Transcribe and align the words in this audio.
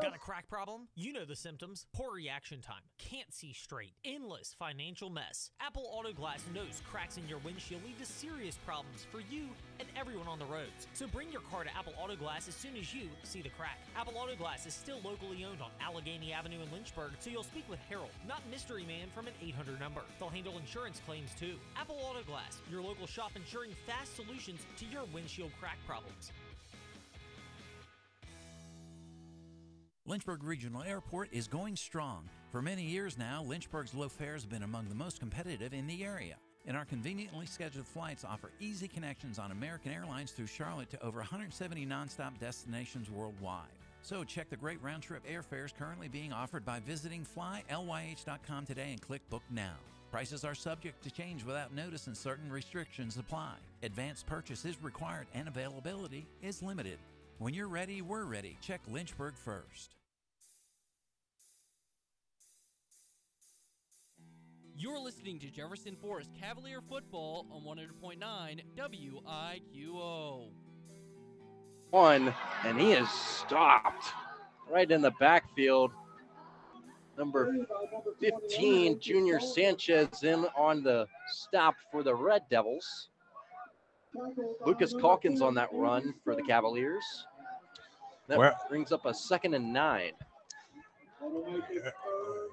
Got 0.00 0.16
a 0.16 0.18
crack 0.18 0.48
problem? 0.48 0.88
You 0.94 1.12
know 1.12 1.26
the 1.26 1.36
symptoms 1.36 1.84
poor 1.92 2.14
reaction 2.14 2.62
time, 2.62 2.80
can't 2.98 3.32
see 3.32 3.52
straight, 3.52 3.92
endless 4.06 4.56
financial 4.58 5.10
mess. 5.10 5.50
Apple 5.60 5.86
Auto 5.92 6.14
Glass 6.14 6.42
knows 6.54 6.80
cracks 6.90 7.18
in 7.18 7.28
your 7.28 7.38
windshield 7.40 7.84
lead 7.84 7.98
to 7.98 8.06
serious 8.06 8.56
problems 8.64 9.06
for 9.12 9.20
you 9.20 9.48
and 9.80 9.88
everyone 9.94 10.28
on 10.28 10.38
the 10.38 10.46
roads. 10.46 10.86
So 10.94 11.06
bring 11.06 11.30
your 11.30 11.42
car 11.42 11.64
to 11.64 11.76
Apple 11.76 11.92
Auto 12.02 12.16
Glass 12.16 12.48
as 12.48 12.54
soon 12.54 12.74
as 12.80 12.94
you 12.94 13.10
see 13.22 13.42
the 13.42 13.50
crack. 13.50 13.78
Apple 13.94 14.14
Auto 14.16 14.34
Glass 14.34 14.64
is 14.64 14.72
still 14.72 14.98
locally 15.04 15.44
owned 15.44 15.60
on 15.60 15.70
Allegheny 15.78 16.32
Avenue 16.32 16.62
in 16.62 16.72
Lynchburg, 16.72 17.12
so 17.20 17.28
you'll 17.28 17.42
speak 17.42 17.68
with 17.68 17.80
Harold, 17.90 18.12
not 18.26 18.40
Mystery 18.50 18.86
Man 18.86 19.08
from 19.14 19.26
an 19.26 19.34
800 19.42 19.78
number. 19.78 20.00
They'll 20.18 20.30
handle 20.30 20.56
insurance 20.56 21.02
claims 21.04 21.30
too. 21.38 21.56
Apple 21.76 22.00
Auto 22.02 22.22
Glass, 22.22 22.62
your 22.70 22.80
local 22.80 23.06
shop 23.06 23.32
ensuring 23.36 23.72
fast 23.86 24.16
solutions 24.16 24.60
to 24.78 24.86
your 24.86 25.04
windshield 25.12 25.50
crack 25.60 25.76
problems. 25.86 26.32
Lynchburg 30.12 30.44
Regional 30.44 30.82
Airport 30.82 31.30
is 31.32 31.48
going 31.48 31.74
strong. 31.74 32.28
For 32.50 32.60
many 32.60 32.82
years 32.82 33.16
now, 33.16 33.42
Lynchburg's 33.42 33.94
low 33.94 34.10
fares 34.10 34.42
have 34.42 34.50
been 34.50 34.62
among 34.62 34.90
the 34.90 34.94
most 34.94 35.18
competitive 35.18 35.72
in 35.72 35.86
the 35.86 36.04
area. 36.04 36.36
And 36.66 36.76
our 36.76 36.84
conveniently 36.84 37.46
scheduled 37.46 37.86
flights 37.86 38.22
offer 38.22 38.50
easy 38.60 38.88
connections 38.88 39.38
on 39.38 39.52
American 39.52 39.90
Airlines 39.90 40.32
through 40.32 40.48
Charlotte 40.48 40.90
to 40.90 41.02
over 41.02 41.20
170 41.20 41.86
nonstop 41.86 42.38
destinations 42.38 43.08
worldwide. 43.10 43.70
So 44.02 44.22
check 44.22 44.50
the 44.50 44.56
great 44.56 44.82
round 44.82 45.02
trip 45.02 45.22
airfares 45.26 45.74
currently 45.74 46.08
being 46.08 46.30
offered 46.30 46.66
by 46.66 46.80
visiting 46.80 47.24
flylyh.com 47.24 48.66
today 48.66 48.90
and 48.90 49.00
click 49.00 49.22
Book 49.30 49.44
Now. 49.48 49.76
Prices 50.10 50.44
are 50.44 50.54
subject 50.54 51.02
to 51.04 51.10
change 51.10 51.42
without 51.42 51.74
notice 51.74 52.06
and 52.06 52.14
certain 52.14 52.52
restrictions 52.52 53.16
apply. 53.16 53.54
Advanced 53.82 54.26
purchase 54.26 54.66
is 54.66 54.76
required 54.82 55.26
and 55.32 55.48
availability 55.48 56.26
is 56.42 56.62
limited. 56.62 56.98
When 57.38 57.54
you're 57.54 57.66
ready, 57.66 58.02
we're 58.02 58.26
ready. 58.26 58.58
Check 58.60 58.82
Lynchburg 58.86 59.38
first. 59.38 59.96
You're 64.82 64.98
listening 64.98 65.38
to 65.38 65.46
Jefferson 65.46 65.94
Forest 65.94 66.30
Cavalier 66.40 66.80
Football 66.80 67.46
on 67.52 67.62
100.9 67.62 68.62
WIQO. 68.76 70.48
One, 71.90 72.34
and 72.64 72.80
he 72.80 72.90
is 72.90 73.08
stopped 73.08 74.06
right 74.68 74.90
in 74.90 75.00
the 75.00 75.12
backfield. 75.20 75.92
Number 77.16 77.64
15, 78.18 78.98
Junior 78.98 79.38
Sanchez, 79.38 80.24
in 80.24 80.46
on 80.56 80.82
the 80.82 81.06
stop 81.28 81.76
for 81.92 82.02
the 82.02 82.16
Red 82.16 82.42
Devils. 82.50 83.10
Lucas 84.66 84.94
Calkins 85.00 85.42
on 85.42 85.54
that 85.54 85.68
run 85.72 86.12
for 86.24 86.34
the 86.34 86.42
Cavaliers. 86.42 87.04
That 88.26 88.36
Well- 88.36 88.60
brings 88.68 88.90
up 88.90 89.06
a 89.06 89.14
second 89.14 89.54
and 89.54 89.72
nine. 89.72 90.14
Uh, 91.22 91.28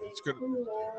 It's 0.09 0.21
good. 0.21 0.35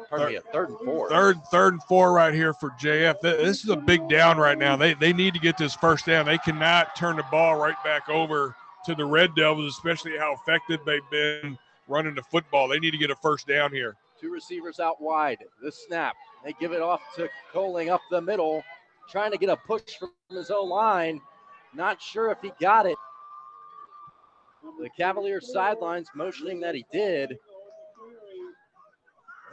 Pardon 0.08 0.28
me, 0.28 0.36
a 0.36 0.41
third 0.41 0.70
and 0.70 0.78
four. 0.78 1.08
Third, 1.08 1.44
third 1.50 1.72
and 1.75 1.83
four 1.84 2.12
right 2.12 2.33
here 2.33 2.53
for 2.53 2.70
JF. 2.80 3.20
This 3.20 3.64
is 3.64 3.70
a 3.70 3.77
big 3.77 4.08
down 4.08 4.39
right 4.39 4.58
now. 4.58 4.77
They 4.77 4.94
they 4.94 5.12
need 5.12 5.34
to 5.34 5.41
get 5.41 5.58
this 5.58 5.75
first 5.75 6.06
down. 6.06 6.27
They 6.27 6.39
cannot 6.39 6.97
turn 6.97 7.16
the 7.16 7.25
ball 7.31 7.56
right 7.56 7.77
back 7.84 8.08
over 8.08 8.55
to 8.86 8.94
the 8.94 9.05
Red 9.05 9.34
Devils, 9.34 9.72
especially 9.75 10.16
how 10.16 10.34
effective 10.34 10.81
they've 10.86 11.00
been 11.11 11.58
running 11.88 12.14
the 12.14 12.22
football. 12.22 12.69
They 12.69 12.78
need 12.78 12.92
to 12.92 12.98
get 12.98 13.11
a 13.11 13.16
first 13.16 13.47
down 13.47 13.72
here. 13.72 13.97
Two 14.20 14.33
receivers 14.33 14.81
out 14.81 15.00
wide. 15.00 15.38
The 15.62 15.72
snap. 15.72 16.14
They 16.44 16.55
give 16.58 16.72
it 16.72 16.83
off 16.83 17.03
to 17.16 17.28
Coling 17.53 17.91
up 17.91 18.00
the 18.11 18.20
middle, 18.20 18.62
trying 19.11 19.33
to 19.33 19.38
get 19.38 19.50
a 19.50 19.56
push 19.56 19.83
from 19.98 20.11
his 20.31 20.50
own 20.50 20.69
line. 20.69 21.20
Not 21.75 22.00
sure 22.00 22.31
if 22.31 22.38
he 22.42 22.53
got 22.61 22.86
it. 22.86 22.97
The 24.81 24.91
Cavaliers 24.97 25.53
sidelines 25.53 26.08
motioning 26.14 26.61
that 26.61 26.75
he 26.75 26.84
did. 26.92 27.38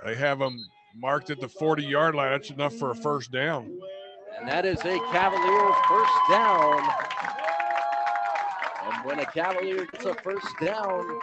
They 0.05 0.15
have 0.15 0.39
them 0.39 0.65
marked 0.95 1.29
at 1.29 1.39
the 1.39 1.47
40 1.47 1.83
yard 1.83 2.15
line. 2.15 2.31
That's 2.31 2.49
enough 2.49 2.75
for 2.75 2.91
a 2.91 2.95
first 2.95 3.31
down. 3.31 3.71
And 4.39 4.47
that 4.47 4.65
is 4.65 4.79
a 4.79 4.99
Cavaliers 5.11 5.75
first 5.87 6.13
down. 6.29 6.79
And 8.85 9.05
when 9.05 9.19
a 9.19 9.25
Cavalier 9.25 9.85
gets 9.85 10.05
a 10.05 10.13
first 10.15 10.47
down, 10.61 11.19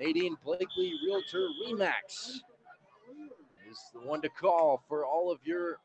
Nadine 0.00 0.36
Blakely 0.44 0.92
Realtor 1.04 1.48
Remax 1.64 2.40
is 3.70 3.78
the 3.94 4.00
one 4.00 4.20
to 4.22 4.28
call 4.28 4.82
for 4.88 5.04
all 5.04 5.30
of 5.30 5.38
your 5.44 5.78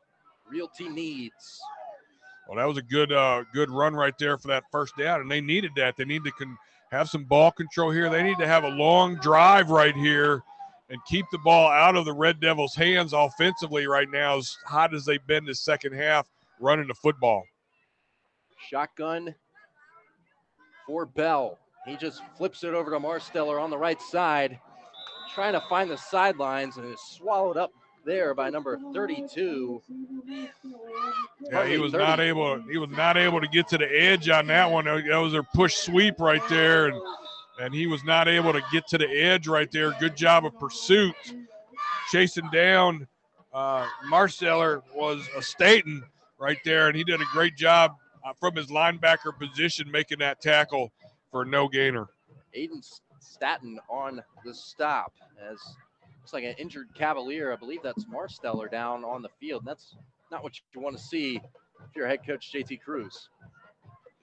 realty 0.50 0.88
needs. 0.88 1.60
Well, 2.48 2.56
that 2.56 2.66
was 2.66 2.78
a 2.78 2.82
good 2.82 3.12
uh, 3.12 3.44
good 3.52 3.70
run 3.70 3.94
right 3.94 4.16
there 4.18 4.38
for 4.38 4.48
that 4.48 4.64
first 4.72 4.96
down, 4.96 5.20
and 5.20 5.30
they 5.30 5.40
needed 5.40 5.72
that. 5.76 5.96
They 5.96 6.04
need 6.04 6.24
to 6.24 6.32
con- 6.32 6.58
have 6.90 7.08
some 7.08 7.24
ball 7.24 7.52
control 7.52 7.90
here. 7.90 8.10
They 8.10 8.22
need 8.22 8.38
to 8.38 8.46
have 8.46 8.64
a 8.64 8.70
long 8.70 9.16
drive 9.16 9.70
right 9.70 9.94
here 9.94 10.42
and 10.90 11.00
keep 11.06 11.26
the 11.30 11.38
ball 11.38 11.70
out 11.70 11.96
of 11.96 12.04
the 12.04 12.12
Red 12.12 12.40
Devils' 12.40 12.74
hands 12.74 13.12
offensively 13.12 13.86
right 13.86 14.10
now, 14.10 14.38
as 14.38 14.56
hot 14.64 14.94
as 14.94 15.04
they've 15.04 15.26
been 15.26 15.44
this 15.44 15.60
second 15.60 15.92
half 15.94 16.28
running 16.60 16.88
the 16.88 16.94
football. 16.94 17.44
Shotgun 18.70 19.34
for 20.86 21.06
Bell. 21.06 21.58
He 21.86 21.96
just 21.96 22.22
flips 22.36 22.64
it 22.64 22.74
over 22.74 22.90
to 22.90 22.98
Marsteller 22.98 23.60
on 23.60 23.70
the 23.70 23.78
right 23.78 24.00
side, 24.00 24.58
trying 25.34 25.52
to 25.52 25.62
find 25.68 25.90
the 25.90 25.96
sidelines, 25.96 26.76
and 26.76 26.86
is 26.86 27.00
swallowed 27.00 27.56
up 27.56 27.70
there 28.04 28.34
by 28.34 28.50
number 28.50 28.78
32. 28.94 29.82
Yeah, 31.50 31.66
he 31.66 31.78
was 31.78 31.92
not 31.92 32.20
able. 32.20 32.60
He 32.62 32.78
was 32.78 32.90
not 32.90 33.16
able 33.16 33.40
to 33.40 33.48
get 33.48 33.68
to 33.68 33.78
the 33.78 33.86
edge 33.86 34.28
on 34.28 34.46
that 34.46 34.70
one. 34.70 34.86
That 34.86 35.18
was 35.18 35.34
a 35.34 35.42
push 35.54 35.76
sweep 35.76 36.18
right 36.18 36.46
there, 36.48 36.86
and 36.88 37.00
and 37.58 37.74
he 37.74 37.86
was 37.86 38.04
not 38.04 38.28
able 38.28 38.52
to 38.52 38.62
get 38.72 38.86
to 38.88 38.98
the 38.98 39.08
edge 39.08 39.48
right 39.48 39.70
there. 39.70 39.94
Good 39.98 40.16
job 40.16 40.46
of 40.46 40.58
pursuit, 40.58 41.14
chasing 42.10 42.48
down. 42.50 43.06
Uh, 43.52 43.86
Marsteller 44.10 44.82
was 44.94 45.28
a 45.36 45.42
Staten 45.42 46.04
right 46.38 46.58
there, 46.64 46.88
and 46.88 46.96
he 46.96 47.04
did 47.04 47.20
a 47.20 47.26
great 47.32 47.56
job 47.56 47.92
uh, 48.24 48.32
from 48.38 48.54
his 48.54 48.66
linebacker 48.66 49.36
position 49.38 49.90
making 49.90 50.18
that 50.18 50.40
tackle 50.40 50.92
for 51.30 51.44
no 51.44 51.68
gainer. 51.68 52.08
Aiden 52.56 52.84
Staten 53.20 53.78
on 53.88 54.22
the 54.44 54.54
stop 54.54 55.12
as 55.40 55.58
looks 56.20 56.32
like 56.32 56.44
an 56.44 56.54
injured 56.58 56.88
Cavalier. 56.94 57.52
I 57.52 57.56
believe 57.56 57.82
that's 57.82 58.04
Marsteller 58.04 58.70
down 58.70 59.04
on 59.04 59.22
the 59.22 59.30
field. 59.40 59.62
That's 59.64 59.96
not 60.30 60.42
what 60.42 60.52
you 60.74 60.80
want 60.80 60.96
to 60.96 61.02
see 61.02 61.36
if 61.36 61.96
you're 61.96 62.06
head 62.06 62.26
coach 62.26 62.52
JT 62.52 62.82
Cruz. 62.82 63.28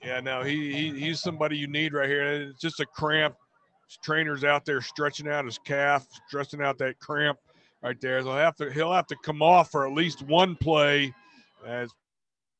Yeah, 0.06 0.20
no, 0.20 0.44
he, 0.44 0.72
he 0.72 1.00
he's 1.00 1.20
somebody 1.20 1.58
you 1.58 1.68
need 1.68 1.94
right 1.94 2.08
here. 2.08 2.24
It's 2.24 2.60
just 2.60 2.80
a 2.80 2.86
cramp. 2.86 3.36
His 3.88 3.98
trainer's 3.98 4.44
out 4.44 4.64
there 4.64 4.82
stretching 4.82 5.28
out 5.28 5.46
his 5.46 5.58
calf, 5.58 6.08
stretching 6.28 6.62
out 6.62 6.78
that 6.78 7.00
cramp 7.00 7.40
right 7.82 8.00
there. 8.00 8.20
He'll 8.20 8.34
have 8.36 8.56
to 8.58 8.72
he'll 8.72 8.94
have 8.94 9.08
to 9.08 9.16
come 9.24 9.42
off 9.42 9.72
for 9.72 9.88
at 9.88 9.94
least 9.94 10.22
one 10.24 10.56
play 10.58 11.14
as 11.66 11.90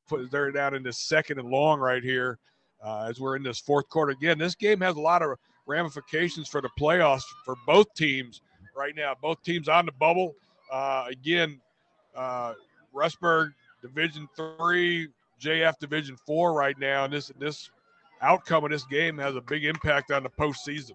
put 0.08 0.32
they're 0.32 0.52
down 0.52 0.74
into 0.74 0.92
second 0.92 1.40
and 1.40 1.50
long 1.50 1.80
right 1.80 2.04
here 2.04 2.40
uh, 2.84 3.08
as 3.10 3.20
we're 3.20 3.36
in 3.36 3.44
this 3.44 3.60
fourth 3.60 3.90
quarter. 3.90 4.12
Again, 4.12 4.38
this 4.38 4.56
game 4.56 4.82
has 4.82 4.96
a 4.96 5.02
lot 5.02 5.22
of 5.22 5.38
ramifications 5.68 6.48
for 6.48 6.62
the 6.62 6.70
playoffs 6.80 7.24
for 7.44 7.56
both 7.66 7.94
teams 7.96 8.42
right 8.76 8.96
now. 8.96 9.14
Both 9.22 9.44
teams 9.44 9.68
on 9.68 9.86
the 9.86 9.92
bubble. 9.94 10.34
Uh, 10.72 11.06
again, 11.10 11.60
uh, 12.16 12.54
Rustburg 12.94 13.54
Division 13.82 14.28
Three, 14.36 15.10
JF 15.42 15.80
Division 15.80 16.16
Four 16.26 16.54
right 16.54 16.78
now, 16.80 17.06
and 17.06 17.14
this 17.14 17.32
this 17.38 17.70
outcome 18.22 18.64
of 18.64 18.72
this 18.72 18.86
game 18.86 19.18
has 19.18 19.36
a 19.36 19.42
big 19.42 19.66
impact 19.66 20.12
on 20.12 20.24
the 20.24 20.30
postseason. 20.30 20.92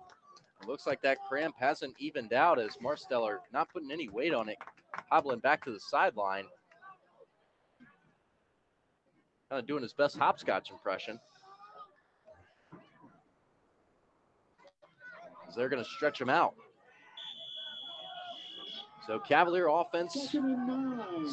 It 0.62 0.68
looks 0.68 0.86
like 0.86 1.00
that 1.02 1.18
cramp 1.28 1.54
hasn't 1.58 1.94
evened 1.98 2.32
out 2.32 2.58
as 2.58 2.76
Marsteller 2.76 3.38
not 3.52 3.70
putting 3.72 3.90
any 3.90 4.08
weight 4.08 4.34
on 4.34 4.48
it, 4.48 4.58
hobbling 5.10 5.38
back 5.38 5.64
to 5.64 5.72
the 5.72 5.80
sideline. 5.80 6.44
Kind 9.48 9.60
of 9.60 9.66
doing 9.66 9.82
his 9.82 9.92
best 9.92 10.16
hopscotch 10.16 10.70
impression. 10.70 11.18
As 15.48 15.54
they're 15.56 15.68
going 15.68 15.82
to 15.82 15.88
stretch 15.88 16.20
him 16.20 16.30
out. 16.30 16.54
So 19.06 19.18
Cavalier 19.18 19.68
offense, 19.68 20.36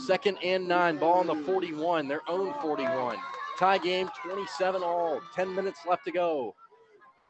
second 0.06 0.38
and 0.44 0.68
nine, 0.68 0.98
ball 0.98 1.20
on 1.20 1.28
the 1.28 1.36
41, 1.36 2.08
their 2.08 2.22
own 2.28 2.54
41. 2.62 3.18
Tie 3.60 3.78
game, 3.80 4.10
27 4.24 4.84
all, 4.84 5.20
10 5.36 5.54
minutes 5.54 5.80
left 5.88 6.06
to 6.06 6.12
go. 6.12 6.56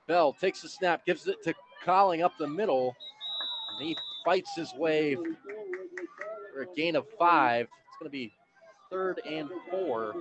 Bell 0.07 0.33
takes 0.33 0.61
the 0.61 0.69
snap, 0.69 1.05
gives 1.05 1.27
it 1.27 1.41
to 1.43 1.53
Colling 1.83 2.21
up 2.21 2.33
the 2.37 2.47
middle. 2.47 2.95
And 3.79 3.87
he 3.87 3.97
fights 4.25 4.55
his 4.55 4.73
way 4.73 5.15
for 6.53 6.63
a 6.63 6.75
gain 6.75 6.95
of 6.95 7.05
five. 7.17 7.67
It's 7.87 7.97
going 7.99 8.07
to 8.07 8.09
be 8.09 8.33
third 8.89 9.21
and 9.25 9.49
four 9.69 10.15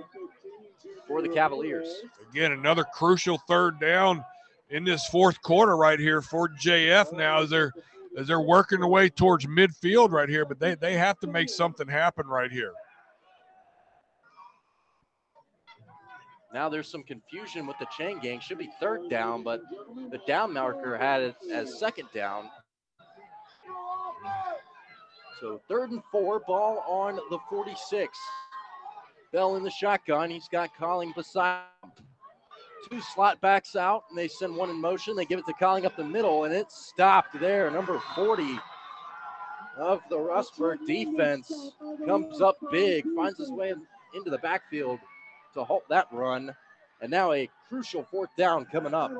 for 1.07 1.21
the 1.21 1.29
Cavaliers. 1.29 2.03
Again, 2.31 2.51
another 2.51 2.85
crucial 2.85 3.37
third 3.49 3.79
down 3.79 4.23
in 4.69 4.83
this 4.83 5.05
fourth 5.07 5.41
quarter 5.41 5.75
right 5.75 5.99
here 5.99 6.21
for 6.21 6.49
JF 6.49 7.13
now 7.13 7.41
as 7.41 7.49
they're 7.49 7.73
as 8.17 8.27
they're 8.27 8.41
working 8.41 8.79
their 8.79 8.89
way 8.89 9.09
towards 9.09 9.45
midfield 9.45 10.11
right 10.11 10.27
here, 10.27 10.43
but 10.43 10.59
they, 10.59 10.75
they 10.75 10.93
have 10.93 11.19
to 11.19 11.27
make 11.27 11.49
something 11.49 11.87
happen 11.87 12.25
right 12.27 12.51
here. 12.51 12.73
Now 16.53 16.67
there's 16.67 16.87
some 16.87 17.03
confusion 17.03 17.67
with 17.67 17.77
the 17.79 17.85
chain 17.95 18.19
gang. 18.19 18.39
Should 18.39 18.57
be 18.57 18.69
third 18.79 19.09
down, 19.09 19.43
but 19.43 19.61
the 20.09 20.19
down 20.25 20.53
marker 20.53 20.97
had 20.97 21.21
it 21.21 21.35
as 21.53 21.77
second 21.77 22.07
down. 22.13 22.49
So 25.39 25.61
third 25.69 25.91
and 25.91 26.01
four, 26.11 26.39
ball 26.39 26.83
on 26.87 27.17
the 27.29 27.37
46. 27.49 28.17
Bell 29.31 29.57
in 29.57 29.63
the 29.63 29.69
shotgun. 29.69 30.31
He's 30.31 30.47
got 30.47 30.75
Colling 30.75 31.13
beside 31.15 31.61
him. 31.83 32.06
Two 32.89 33.01
slot 33.01 33.41
backs 33.41 33.75
out, 33.75 34.05
and 34.09 34.17
they 34.17 34.27
send 34.27 34.55
one 34.55 34.69
in 34.69 34.79
motion. 34.79 35.15
They 35.15 35.25
give 35.25 35.39
it 35.39 35.45
to 35.47 35.53
Colling 35.53 35.85
up 35.85 35.95
the 35.95 36.03
middle, 36.03 36.45
and 36.45 36.53
it 36.53 36.71
stopped 36.71 37.39
there. 37.39 37.69
Number 37.69 37.99
40 38.15 38.59
of 39.77 40.01
the 40.09 40.15
Rustburg 40.15 40.85
defense 40.85 41.51
comes 42.05 42.41
up 42.41 42.55
big, 42.71 43.05
finds 43.15 43.37
his 43.37 43.51
way 43.51 43.73
into 44.15 44.29
the 44.29 44.37
backfield 44.39 44.99
to 45.53 45.63
halt 45.63 45.83
that 45.89 46.07
run. 46.11 46.55
And 47.01 47.11
now 47.11 47.31
a 47.31 47.47
crucial 47.69 48.03
fourth 48.03 48.29
down 48.37 48.65
coming 48.65 48.93
up 48.93 49.11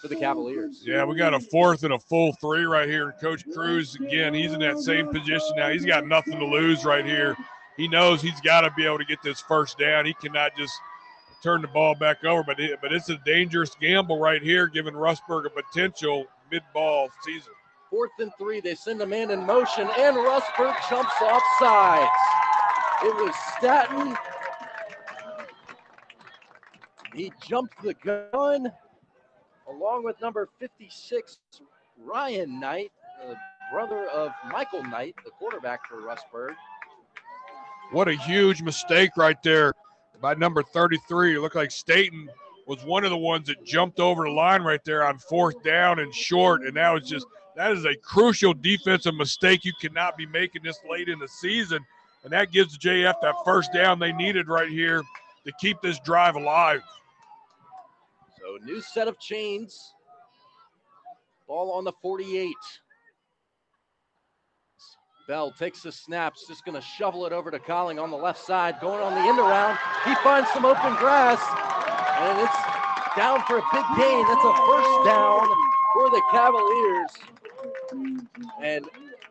for 0.00 0.06
the 0.08 0.14
Cavaliers. 0.14 0.82
Yeah, 0.84 1.04
we 1.04 1.16
got 1.16 1.34
a 1.34 1.40
fourth 1.40 1.82
and 1.82 1.92
a 1.92 1.98
full 1.98 2.32
three 2.34 2.64
right 2.64 2.88
here. 2.88 3.14
Coach 3.20 3.44
Cruz, 3.52 3.96
again, 3.96 4.32
he's 4.32 4.52
in 4.52 4.60
that 4.60 4.78
same 4.78 5.08
position 5.08 5.56
now. 5.56 5.70
He's 5.70 5.84
got 5.84 6.06
nothing 6.06 6.38
to 6.38 6.44
lose 6.44 6.84
right 6.84 7.04
here. 7.04 7.36
He 7.76 7.88
knows 7.88 8.22
he's 8.22 8.40
got 8.42 8.60
to 8.60 8.70
be 8.76 8.86
able 8.86 8.98
to 8.98 9.04
get 9.04 9.22
this 9.22 9.40
first 9.40 9.76
down. 9.76 10.06
He 10.06 10.14
cannot 10.14 10.56
just 10.56 10.72
turn 11.42 11.62
the 11.62 11.68
ball 11.68 11.94
back 11.94 12.24
over, 12.24 12.42
but 12.42 12.58
it, 12.60 12.78
but 12.80 12.92
it's 12.92 13.08
a 13.08 13.18
dangerous 13.24 13.74
gamble 13.80 14.18
right 14.18 14.42
here, 14.42 14.66
giving 14.66 14.94
Rustburg 14.94 15.46
a 15.46 15.50
potential 15.50 16.26
mid-ball 16.50 17.08
season. 17.24 17.52
Fourth 17.90 18.10
and 18.18 18.32
three, 18.38 18.60
they 18.60 18.74
send 18.74 19.00
a 19.00 19.06
man 19.06 19.30
in 19.30 19.44
motion, 19.46 19.88
and 19.98 20.16
Rustburg 20.16 20.76
jumps 20.88 21.14
off 21.20 21.42
sides. 21.58 22.10
It 23.02 23.14
was 23.14 23.34
Staton 23.58 24.16
he 27.16 27.32
jumped 27.48 27.82
the 27.82 27.94
gun 27.94 28.70
along 29.68 30.04
with 30.04 30.20
number 30.20 30.48
56, 30.60 31.38
Ryan 31.98 32.60
Knight, 32.60 32.92
the 33.26 33.36
brother 33.72 34.06
of 34.10 34.32
Michael 34.52 34.82
Knight, 34.84 35.16
the 35.24 35.30
quarterback 35.30 35.80
for 35.88 36.02
Rustburg. 36.02 36.54
What 37.90 38.06
a 38.08 38.14
huge 38.14 38.62
mistake 38.62 39.10
right 39.16 39.42
there 39.42 39.72
by 40.20 40.34
number 40.34 40.62
33. 40.62 41.36
It 41.36 41.40
looked 41.40 41.56
like 41.56 41.70
Staten 41.70 42.28
was 42.66 42.84
one 42.84 43.04
of 43.04 43.10
the 43.10 43.16
ones 43.16 43.46
that 43.46 43.64
jumped 43.64 44.00
over 44.00 44.24
the 44.24 44.30
line 44.30 44.62
right 44.62 44.84
there 44.84 45.04
on 45.04 45.18
fourth 45.18 45.62
down 45.62 46.00
and 46.00 46.14
short. 46.14 46.62
And 46.62 46.76
that 46.76 46.92
was 46.92 47.08
just, 47.08 47.26
that 47.54 47.72
is 47.72 47.84
a 47.84 47.94
crucial 47.96 48.52
defensive 48.52 49.14
mistake 49.14 49.64
you 49.64 49.72
cannot 49.80 50.16
be 50.16 50.26
making 50.26 50.62
this 50.62 50.78
late 50.88 51.08
in 51.08 51.18
the 51.18 51.28
season. 51.28 51.78
And 52.24 52.32
that 52.32 52.50
gives 52.50 52.76
the 52.76 52.78
JF 52.78 53.14
that 53.22 53.34
first 53.44 53.72
down 53.72 53.98
they 53.98 54.12
needed 54.12 54.48
right 54.48 54.68
here 54.68 55.02
to 55.44 55.52
keep 55.60 55.80
this 55.80 56.00
drive 56.00 56.34
alive. 56.34 56.82
So 58.38 58.58
new 58.64 58.80
set 58.80 59.06
of 59.06 59.18
chains. 59.20 59.92
Ball 61.46 61.70
on 61.70 61.84
the 61.84 61.92
48. 62.02 62.52
Bell 65.26 65.50
takes 65.50 65.82
the 65.82 65.90
snaps, 65.90 66.46
just 66.46 66.64
going 66.64 66.76
to 66.76 66.80
shovel 66.80 67.26
it 67.26 67.32
over 67.32 67.50
to 67.50 67.58
Colling 67.58 67.98
on 67.98 68.12
the 68.12 68.16
left 68.16 68.44
side, 68.44 68.78
going 68.80 69.02
on 69.02 69.12
the 69.12 69.20
end 69.20 69.40
around. 69.40 69.76
He 70.04 70.14
finds 70.22 70.48
some 70.52 70.64
open 70.64 70.94
grass, 70.94 71.40
and 72.20 72.38
it's 72.38 73.16
down 73.16 73.42
for 73.42 73.58
a 73.58 73.62
big 73.72 73.84
gain. 73.96 74.24
That's 74.28 74.44
a 74.44 74.54
first 74.66 75.04
down 75.04 75.48
for 75.94 76.10
the 76.10 76.22
Cavaliers. 76.30 77.10
And 78.62 78.84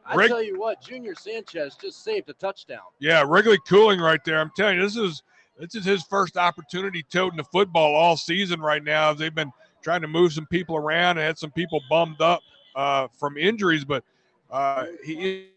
I 0.06 0.16
Rig- 0.16 0.28
tell 0.28 0.44
you 0.44 0.60
what, 0.60 0.82
Junior 0.82 1.16
Sanchez 1.16 1.78
just 1.82 2.04
saved 2.04 2.30
a 2.30 2.34
touchdown. 2.34 2.82
Yeah, 3.00 3.24
Wrigley 3.26 3.58
cooling 3.66 4.02
right 4.02 4.24
there. 4.26 4.40
I'm 4.40 4.52
telling 4.58 4.76
you, 4.76 4.82
this 4.82 4.98
is 4.98 5.24
this 5.58 5.76
is 5.76 5.86
his 5.86 6.04
first 6.04 6.36
opportunity 6.36 7.04
toting 7.04 7.38
the 7.38 7.46
football 7.46 7.96
all 7.96 8.18
season 8.18 8.60
right 8.60 8.84
now. 8.84 9.14
They've 9.14 9.34
been 9.34 9.54
trying 9.82 10.02
to 10.02 10.10
move 10.10 10.34
some 10.34 10.46
people 10.48 10.76
around 10.76 11.12
and 11.18 11.20
had 11.26 11.38
some 11.38 11.52
people 11.52 11.80
bummed 11.90 12.20
up 12.20 12.42
uh, 12.76 13.08
from 13.18 13.38
injuries, 13.38 13.86
but 13.86 14.04
uh, 14.52 14.88
he 15.06 15.52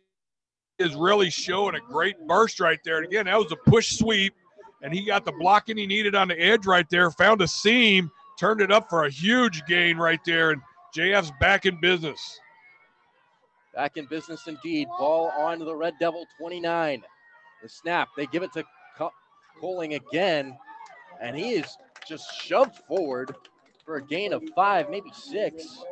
is 0.78 0.94
really 0.94 1.30
showing 1.30 1.74
a 1.74 1.80
great 1.80 2.16
burst 2.26 2.60
right 2.60 2.78
there. 2.84 2.98
And 2.98 3.06
again, 3.06 3.26
that 3.26 3.38
was 3.38 3.50
a 3.52 3.70
push 3.70 3.98
sweep, 3.98 4.34
and 4.82 4.92
he 4.92 5.04
got 5.04 5.24
the 5.24 5.32
blocking 5.32 5.76
he 5.76 5.86
needed 5.86 6.14
on 6.14 6.28
the 6.28 6.40
edge 6.40 6.66
right 6.66 6.88
there, 6.88 7.10
found 7.10 7.42
a 7.42 7.48
seam, 7.48 8.10
turned 8.38 8.60
it 8.60 8.70
up 8.70 8.88
for 8.88 9.04
a 9.04 9.10
huge 9.10 9.64
gain 9.66 9.96
right 9.96 10.20
there, 10.24 10.50
and 10.52 10.62
JF's 10.96 11.32
back 11.40 11.66
in 11.66 11.80
business. 11.80 12.40
Back 13.74 13.96
in 13.96 14.06
business 14.06 14.46
indeed. 14.46 14.88
Ball 14.98 15.32
on 15.36 15.58
to 15.58 15.64
the 15.64 15.74
Red 15.74 15.94
Devil 16.00 16.24
29. 16.38 17.02
The 17.62 17.68
snap, 17.68 18.08
they 18.16 18.26
give 18.26 18.42
it 18.42 18.52
to 18.52 18.64
pulling 19.60 19.94
again, 19.94 20.56
and 21.20 21.36
he 21.36 21.50
is 21.50 21.76
just 22.06 22.40
shoved 22.40 22.76
forward 22.86 23.34
for 23.84 23.96
a 23.96 24.02
gain 24.02 24.32
of 24.32 24.42
five, 24.54 24.88
maybe 24.90 25.10
six. 25.12 25.82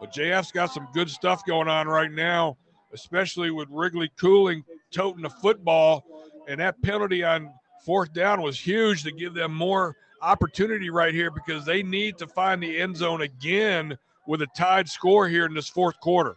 Well, 0.00 0.10
JF's 0.10 0.50
got 0.50 0.72
some 0.72 0.88
good 0.92 1.08
stuff 1.08 1.44
going 1.44 1.68
on 1.68 1.86
right 1.86 2.10
now, 2.10 2.56
especially 2.92 3.50
with 3.50 3.68
Wrigley 3.70 4.10
Cooling 4.18 4.64
toting 4.90 5.22
the 5.22 5.30
football. 5.30 6.04
And 6.48 6.60
that 6.60 6.80
penalty 6.82 7.22
on 7.22 7.52
fourth 7.84 8.12
down 8.12 8.42
was 8.42 8.58
huge 8.58 9.02
to 9.04 9.12
give 9.12 9.34
them 9.34 9.54
more 9.54 9.96
opportunity 10.22 10.90
right 10.90 11.14
here 11.14 11.30
because 11.30 11.64
they 11.64 11.82
need 11.82 12.18
to 12.18 12.26
find 12.26 12.62
the 12.62 12.78
end 12.78 12.96
zone 12.96 13.22
again 13.22 13.96
with 14.26 14.42
a 14.42 14.46
tied 14.56 14.88
score 14.88 15.28
here 15.28 15.46
in 15.46 15.54
this 15.54 15.68
fourth 15.68 15.98
quarter. 16.00 16.36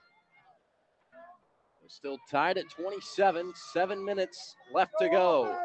Still 1.88 2.18
tied 2.30 2.58
at 2.58 2.68
27, 2.72 3.54
seven 3.72 4.04
minutes 4.04 4.56
left 4.74 4.94
to 5.00 5.10
go. 5.10 5.56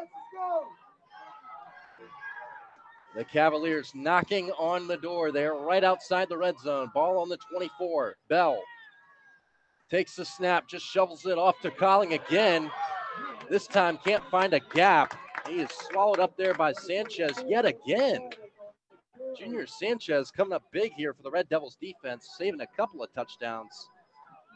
The 3.15 3.23
Cavaliers 3.23 3.91
knocking 3.95 4.51
on 4.51 4.87
the 4.87 4.97
door. 4.97 5.31
They're 5.31 5.55
right 5.55 5.83
outside 5.83 6.29
the 6.29 6.37
red 6.37 6.59
zone. 6.59 6.91
Ball 6.93 7.17
on 7.19 7.29
the 7.29 7.39
24. 7.51 8.15
Bell 8.27 8.61
takes 9.89 10.15
the 10.15 10.25
snap, 10.25 10.67
just 10.67 10.85
shovels 10.85 11.25
it 11.25 11.37
off 11.37 11.59
to 11.61 11.71
Colling 11.71 12.13
again. 12.13 12.71
This 13.49 13.67
time 13.67 13.97
can't 14.03 14.23
find 14.29 14.53
a 14.53 14.59
gap. 14.73 15.15
He 15.47 15.55
is 15.55 15.69
swallowed 15.71 16.19
up 16.19 16.37
there 16.37 16.53
by 16.53 16.73
Sanchez 16.73 17.43
yet 17.47 17.65
again. 17.65 18.29
Junior 19.37 19.65
Sanchez 19.65 20.31
coming 20.31 20.53
up 20.53 20.63
big 20.71 20.93
here 20.93 21.13
for 21.13 21.23
the 21.23 21.31
Red 21.31 21.49
Devils 21.49 21.77
defense, 21.81 22.29
saving 22.37 22.61
a 22.61 22.67
couple 22.67 23.03
of 23.03 23.11
touchdowns. 23.13 23.89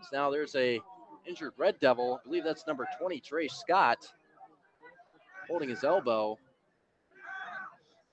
So 0.02 0.18
now 0.18 0.30
there's 0.30 0.56
a 0.56 0.80
injured 1.26 1.54
Red 1.58 1.80
Devil. 1.80 2.20
I 2.24 2.28
believe 2.28 2.44
that's 2.44 2.68
number 2.68 2.88
20, 3.00 3.20
Trey 3.20 3.48
Scott, 3.48 4.06
holding 5.48 5.70
his 5.70 5.84
elbow. 5.84 6.38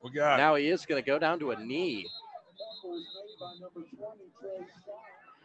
We 0.02 0.10
got 0.12 0.38
now 0.38 0.54
he 0.54 0.68
is 0.68 0.86
going 0.86 1.02
to 1.02 1.06
go 1.06 1.18
down 1.18 1.38
to 1.40 1.50
a 1.50 1.62
knee. 1.62 2.06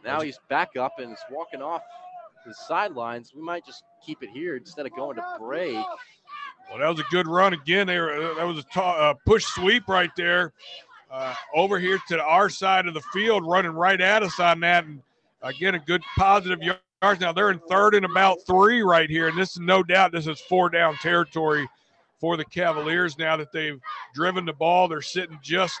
Now 0.06 0.20
he's 0.20 0.38
back 0.48 0.76
up 0.76 0.92
and 0.98 1.12
is 1.12 1.18
walking 1.30 1.60
off 1.60 1.82
the 2.46 2.54
sidelines. 2.54 3.32
We 3.34 3.42
might 3.42 3.66
just 3.66 3.82
keep 4.04 4.22
it 4.22 4.30
here 4.30 4.56
instead 4.56 4.86
of 4.86 4.94
going 4.94 5.16
to 5.16 5.36
break. 5.38 5.74
Well, 5.74 6.78
that 6.78 6.88
was 6.88 7.00
a 7.00 7.06
good 7.10 7.26
run 7.26 7.52
again. 7.52 7.86
There, 7.86 8.30
uh, 8.30 8.34
that 8.34 8.44
was 8.44 8.58
a 8.58 8.62
t- 8.62 8.80
uh, 8.80 9.14
push 9.24 9.44
sweep 9.44 9.88
right 9.88 10.10
there. 10.16 10.52
Uh, 11.10 11.34
over 11.54 11.78
here 11.78 12.00
to 12.08 12.20
our 12.20 12.48
side 12.48 12.86
of 12.86 12.94
the 12.94 13.00
field, 13.12 13.46
running 13.46 13.70
right 13.70 14.00
at 14.00 14.22
us 14.24 14.40
on 14.40 14.58
that, 14.60 14.84
and 14.84 15.00
again 15.42 15.76
a 15.76 15.78
good 15.78 16.02
positive 16.18 16.60
yards. 16.60 17.20
Now 17.20 17.32
they're 17.32 17.52
in 17.52 17.60
third 17.68 17.94
and 17.94 18.04
about 18.04 18.38
three 18.46 18.82
right 18.82 19.08
here, 19.08 19.28
and 19.28 19.38
this 19.38 19.52
is 19.52 19.60
no 19.60 19.84
doubt 19.84 20.10
this 20.10 20.26
is 20.26 20.40
four 20.40 20.68
down 20.68 20.96
territory 20.96 21.68
for 22.20 22.36
the 22.36 22.44
Cavaliers 22.44 23.18
now 23.18 23.36
that 23.36 23.52
they've 23.52 23.80
driven 24.14 24.44
the 24.44 24.52
ball. 24.52 24.88
They're 24.88 25.00
sitting 25.00 25.38
just 25.42 25.78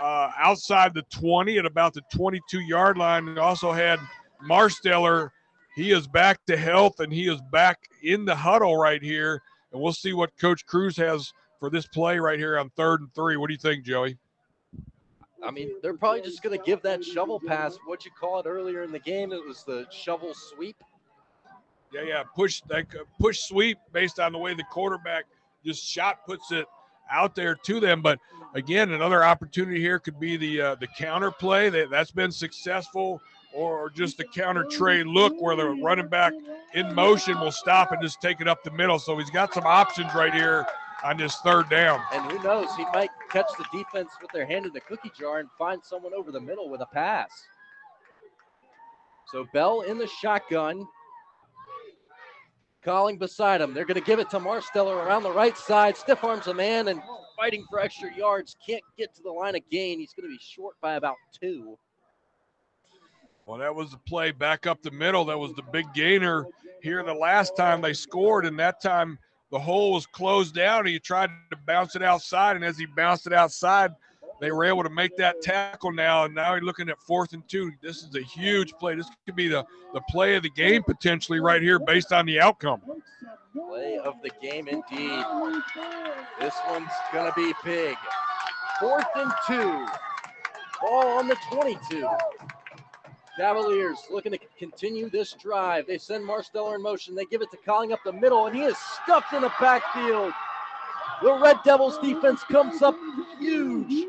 uh, 0.00 0.30
outside 0.38 0.94
the 0.94 1.02
20 1.10 1.58
at 1.58 1.66
about 1.66 1.94
the 1.94 2.02
22 2.12 2.60
yard 2.60 2.98
line. 2.98 3.28
And 3.28 3.38
also 3.38 3.72
had 3.72 4.00
Marsteller. 4.46 5.30
He 5.74 5.92
is 5.92 6.06
back 6.06 6.44
to 6.46 6.56
health 6.56 7.00
and 7.00 7.12
he 7.12 7.28
is 7.28 7.40
back 7.50 7.78
in 8.02 8.24
the 8.24 8.34
huddle 8.34 8.76
right 8.76 9.02
here. 9.02 9.42
And 9.72 9.80
we'll 9.80 9.92
see 9.92 10.12
what 10.12 10.36
Coach 10.38 10.66
Cruz 10.66 10.96
has 10.98 11.32
for 11.58 11.70
this 11.70 11.86
play 11.86 12.18
right 12.18 12.38
here 12.38 12.58
on 12.58 12.70
third 12.70 13.00
and 13.00 13.14
three. 13.14 13.36
What 13.36 13.48
do 13.48 13.54
you 13.54 13.58
think, 13.58 13.84
Joey? 13.84 14.18
I 15.42 15.50
mean, 15.50 15.72
they're 15.82 15.94
probably 15.94 16.20
just 16.20 16.42
going 16.42 16.56
to 16.56 16.64
give 16.64 16.82
that 16.82 17.04
shovel 17.04 17.40
pass. 17.40 17.78
What 17.86 18.04
you 18.04 18.10
call 18.10 18.38
it 18.38 18.46
earlier 18.46 18.82
in 18.82 18.92
the 18.92 18.98
game? 18.98 19.32
It 19.32 19.44
was 19.44 19.64
the 19.64 19.86
shovel 19.90 20.34
sweep. 20.34 20.76
Yeah, 21.92 22.02
yeah, 22.02 22.22
push 22.22 22.62
that 22.68 22.86
push 23.20 23.40
sweep 23.40 23.78
based 23.92 24.18
on 24.18 24.32
the 24.32 24.38
way 24.38 24.54
the 24.54 24.64
quarterback 24.64 25.24
just 25.64 25.84
shot 25.84 26.24
puts 26.24 26.50
it 26.50 26.66
out 27.10 27.34
there 27.34 27.54
to 27.54 27.80
them. 27.80 28.02
But 28.02 28.18
again, 28.54 28.92
another 28.92 29.24
opportunity 29.24 29.80
here 29.80 29.98
could 29.98 30.18
be 30.18 30.36
the 30.36 30.60
uh, 30.60 30.74
the 30.76 30.88
counter 30.98 31.30
play 31.30 31.68
that 31.70 31.90
that's 31.90 32.10
been 32.10 32.32
successful, 32.32 33.20
or 33.54 33.90
just 33.90 34.18
the 34.18 34.24
counter 34.24 34.64
trade 34.64 35.06
look 35.06 35.40
where 35.40 35.56
the 35.56 35.66
running 35.82 36.08
back 36.08 36.32
in 36.74 36.94
motion 36.94 37.38
will 37.40 37.52
stop 37.52 37.92
and 37.92 38.02
just 38.02 38.20
take 38.20 38.40
it 38.40 38.48
up 38.48 38.62
the 38.64 38.70
middle. 38.70 38.98
So 38.98 39.18
he's 39.18 39.30
got 39.30 39.52
some 39.52 39.66
options 39.66 40.14
right 40.14 40.32
here 40.32 40.66
on 41.04 41.16
this 41.16 41.36
third 41.36 41.68
down. 41.68 42.00
And 42.12 42.30
who 42.30 42.42
knows, 42.42 42.68
he 42.76 42.84
might 42.92 43.10
catch 43.30 43.48
the 43.58 43.64
defense 43.76 44.10
with 44.20 44.30
their 44.32 44.46
hand 44.46 44.66
in 44.66 44.72
the 44.72 44.80
cookie 44.80 45.10
jar 45.18 45.38
and 45.40 45.48
find 45.58 45.82
someone 45.84 46.12
over 46.14 46.30
the 46.30 46.40
middle 46.40 46.68
with 46.68 46.80
a 46.80 46.86
pass. 46.86 47.30
So 49.26 49.46
Bell 49.52 49.80
in 49.82 49.98
the 49.98 50.06
shotgun. 50.06 50.86
Colling 52.84 53.16
beside 53.16 53.60
him. 53.60 53.74
They're 53.74 53.84
going 53.84 54.00
to 54.00 54.06
give 54.06 54.18
it 54.18 54.28
to 54.30 54.40
Marsteller 54.40 55.04
around 55.04 55.22
the 55.22 55.30
right 55.30 55.56
side. 55.56 55.96
Stiff 55.96 56.24
arms 56.24 56.48
a 56.48 56.54
man 56.54 56.88
and 56.88 57.00
fighting 57.36 57.64
for 57.70 57.78
extra 57.78 58.14
yards. 58.16 58.56
Can't 58.66 58.82
get 58.98 59.14
to 59.14 59.22
the 59.22 59.30
line 59.30 59.54
of 59.54 59.62
gain. 59.70 60.00
He's 60.00 60.12
going 60.12 60.28
to 60.28 60.34
be 60.34 60.40
short 60.40 60.74
by 60.80 60.94
about 60.94 61.16
two. 61.40 61.78
Well, 63.46 63.58
that 63.58 63.74
was 63.74 63.90
the 63.90 63.98
play 63.98 64.32
back 64.32 64.66
up 64.66 64.82
the 64.82 64.90
middle. 64.90 65.24
That 65.24 65.38
was 65.38 65.52
the 65.54 65.62
big 65.62 65.92
gainer 65.94 66.46
here 66.82 67.02
the 67.04 67.14
last 67.14 67.56
time 67.56 67.80
they 67.80 67.92
scored, 67.92 68.46
and 68.46 68.58
that 68.58 68.80
time 68.80 69.18
the 69.50 69.58
hole 69.58 69.92
was 69.92 70.06
closed 70.06 70.54
down. 70.54 70.86
He 70.86 70.98
tried 70.98 71.30
to 71.50 71.56
bounce 71.66 71.94
it 71.94 72.02
outside, 72.02 72.56
and 72.56 72.64
as 72.64 72.78
he 72.78 72.86
bounced 72.86 73.26
it 73.26 73.32
outside, 73.32 73.92
they 74.42 74.50
were 74.50 74.64
able 74.64 74.82
to 74.82 74.90
make 74.90 75.16
that 75.18 75.40
tackle 75.40 75.92
now. 75.92 76.24
And 76.24 76.34
now 76.34 76.56
he's 76.56 76.64
looking 76.64 76.88
at 76.88 77.00
fourth 77.00 77.32
and 77.32 77.48
two. 77.48 77.70
This 77.80 78.02
is 78.02 78.12
a 78.16 78.20
huge 78.20 78.72
play. 78.72 78.96
This 78.96 79.08
could 79.24 79.36
be 79.36 79.46
the, 79.46 79.64
the 79.94 80.00
play 80.10 80.34
of 80.34 80.42
the 80.42 80.50
game 80.50 80.82
potentially 80.82 81.38
right 81.38 81.62
here 81.62 81.78
based 81.78 82.12
on 82.12 82.26
the 82.26 82.40
outcome. 82.40 82.82
Play 83.54 83.98
of 83.98 84.16
the 84.20 84.30
game 84.42 84.66
indeed. 84.66 85.24
This 86.40 86.54
one's 86.68 86.90
going 87.12 87.30
to 87.30 87.32
be 87.36 87.52
big. 87.64 87.94
Fourth 88.80 89.06
and 89.14 89.30
two. 89.46 89.86
Ball 90.80 91.18
on 91.18 91.28
the 91.28 91.36
22. 91.52 92.08
Cavaliers 93.36 93.98
looking 94.10 94.32
to 94.32 94.38
continue 94.58 95.08
this 95.08 95.34
drive. 95.34 95.86
They 95.86 95.98
send 95.98 96.28
Marsteller 96.28 96.74
in 96.74 96.82
motion. 96.82 97.14
They 97.14 97.26
give 97.26 97.42
it 97.42 97.50
to 97.52 97.58
Colling 97.64 97.92
up 97.92 98.00
the 98.04 98.12
middle, 98.12 98.46
and 98.46 98.56
he 98.56 98.62
is 98.62 98.76
stuffed 99.04 99.32
in 99.34 99.42
the 99.42 99.52
backfield. 99.60 100.32
The 101.22 101.32
Red 101.34 101.58
Devils 101.64 101.98
defense 102.00 102.42
comes 102.42 102.82
up 102.82 102.96
huge 103.38 104.06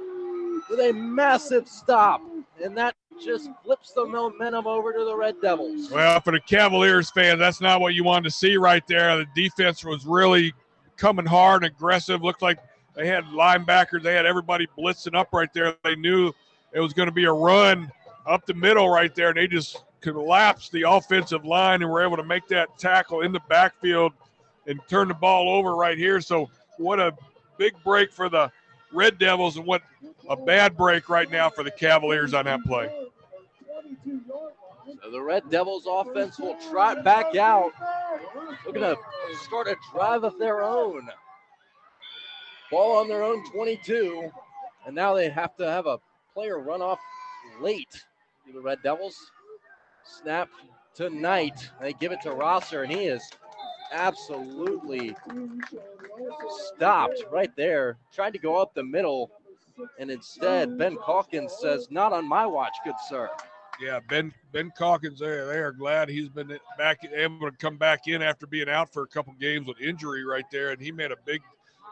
with 0.75 0.89
a 0.89 0.93
massive 0.93 1.67
stop, 1.67 2.21
and 2.63 2.75
that 2.75 2.95
just 3.23 3.49
flips 3.63 3.91
the 3.91 4.05
momentum 4.05 4.65
over 4.65 4.91
to 4.91 5.05
the 5.05 5.15
Red 5.15 5.35
Devils. 5.41 5.91
Well, 5.91 6.19
for 6.19 6.31
the 6.31 6.39
Cavaliers 6.39 7.11
fans, 7.11 7.39
that's 7.39 7.61
not 7.61 7.79
what 7.79 7.93
you 7.93 8.03
wanted 8.03 8.25
to 8.25 8.31
see 8.31 8.57
right 8.57 8.85
there. 8.87 9.17
The 9.17 9.27
defense 9.35 9.85
was 9.85 10.05
really 10.05 10.51
coming 10.97 11.25
hard 11.25 11.63
aggressive. 11.63 12.23
Looked 12.23 12.41
like 12.41 12.57
they 12.95 13.07
had 13.07 13.23
linebackers, 13.25 14.01
they 14.01 14.15
had 14.15 14.25
everybody 14.25 14.67
blitzing 14.77 15.15
up 15.15 15.29
right 15.31 15.53
there. 15.53 15.75
They 15.83 15.95
knew 15.95 16.31
it 16.73 16.79
was 16.79 16.93
going 16.93 17.07
to 17.07 17.13
be 17.13 17.25
a 17.25 17.31
run 17.31 17.91
up 18.25 18.45
the 18.45 18.55
middle 18.55 18.89
right 18.89 19.13
there, 19.13 19.29
and 19.29 19.37
they 19.37 19.47
just 19.47 19.83
collapsed 20.01 20.71
the 20.71 20.89
offensive 20.89 21.45
line 21.45 21.83
and 21.83 21.91
were 21.91 22.01
able 22.01 22.17
to 22.17 22.23
make 22.23 22.47
that 22.47 22.77
tackle 22.79 23.21
in 23.21 23.31
the 23.31 23.41
backfield 23.47 24.11
and 24.65 24.79
turn 24.89 25.07
the 25.07 25.13
ball 25.13 25.49
over 25.49 25.75
right 25.75 25.99
here. 25.99 26.19
So, 26.19 26.49
what 26.77 26.99
a 26.99 27.13
big 27.57 27.73
break 27.83 28.11
for 28.11 28.27
the 28.27 28.51
Red 28.93 29.17
Devils, 29.17 29.57
and 29.57 29.65
what 29.65 29.81
a 30.29 30.35
bad 30.35 30.77
break 30.77 31.09
right 31.09 31.29
now 31.29 31.49
for 31.49 31.63
the 31.63 31.71
Cavaliers 31.71 32.33
on 32.33 32.45
that 32.45 32.63
play. 32.63 32.89
So 35.03 35.11
the 35.11 35.21
Red 35.21 35.49
Devils 35.49 35.85
offense 35.89 36.39
will 36.39 36.55
trot 36.69 37.03
back 37.03 37.35
out. 37.35 37.71
Looking 38.65 38.81
to 38.81 38.97
start 39.45 39.67
a 39.67 39.75
drive 39.91 40.23
of 40.23 40.37
their 40.39 40.61
own. 40.61 41.09
Ball 42.71 42.97
on 42.97 43.07
their 43.07 43.23
own 43.23 43.43
22. 43.51 44.31
And 44.85 44.95
now 44.95 45.13
they 45.13 45.29
have 45.29 45.55
to 45.57 45.69
have 45.69 45.87
a 45.87 45.99
player 46.33 46.59
run 46.59 46.81
off 46.81 46.99
late 47.61 48.03
the 48.53 48.61
Red 48.61 48.79
Devils. 48.83 49.15
Snap 50.03 50.49
tonight. 50.93 51.69
They 51.81 51.93
give 51.93 52.11
it 52.11 52.21
to 52.21 52.31
Rosser, 52.31 52.83
and 52.83 52.91
he 52.91 53.05
is 53.05 53.23
absolutely 53.91 55.15
stopped 56.75 57.23
right 57.31 57.55
there. 57.55 57.97
Tried 58.11 58.33
to 58.33 58.39
go 58.39 58.55
up 58.57 58.73
the 58.73 58.83
middle, 58.83 59.31
and 59.99 60.11
instead 60.11 60.77
Ben 60.77 60.97
Calkins 61.05 61.55
says, 61.59 61.89
"Not 61.91 62.13
on 62.13 62.27
my 62.27 62.45
watch, 62.45 62.75
good 62.83 62.95
sir." 63.07 63.29
Yeah, 63.81 63.99
Ben 64.07 64.33
Ben 64.51 64.71
Calkins, 64.77 65.19
they 65.19 65.27
they 65.27 65.59
are 65.59 65.71
glad 65.71 66.09
he's 66.09 66.29
been 66.29 66.59
back 66.77 66.99
able 67.11 67.49
to 67.49 67.57
come 67.57 67.77
back 67.77 68.07
in 68.07 68.21
after 68.21 68.45
being 68.45 68.69
out 68.69 68.93
for 68.93 69.03
a 69.03 69.07
couple 69.07 69.33
games 69.33 69.67
with 69.67 69.79
injury 69.81 70.23
right 70.23 70.45
there, 70.51 70.71
and 70.71 70.81
he 70.81 70.91
made 70.91 71.11
a 71.11 71.17
big 71.25 71.41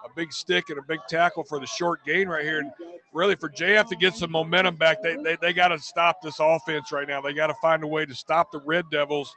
a 0.06 0.10
big 0.16 0.34
stick 0.34 0.70
and 0.70 0.80
a 0.80 0.84
big 0.84 1.00
tackle 1.08 1.44
for 1.44 1.60
the 1.60 1.66
short 1.66 2.04
gain 2.06 2.28
right 2.28 2.44
here. 2.44 2.60
And 2.60 2.72
really, 3.14 3.36
for 3.36 3.50
JF 3.50 3.88
to 3.90 3.96
get 3.96 4.16
some 4.16 4.32
momentum 4.32 4.76
back, 4.76 5.02
they, 5.02 5.16
they, 5.16 5.38
they 5.42 5.54
got 5.54 5.70
to 5.70 5.80
stop 5.80 6.22
this 6.22 6.38
offense 6.40 6.92
right 6.92 7.08
now. 7.08 7.22
They 7.22 7.34
got 7.34 7.48
to 7.48 7.56
find 7.56 7.84
a 7.84 7.88
way 7.88 8.06
to 8.06 8.16
stop 8.16 8.52
the 8.52 8.62
Red 8.62 8.90
Devils 8.90 9.36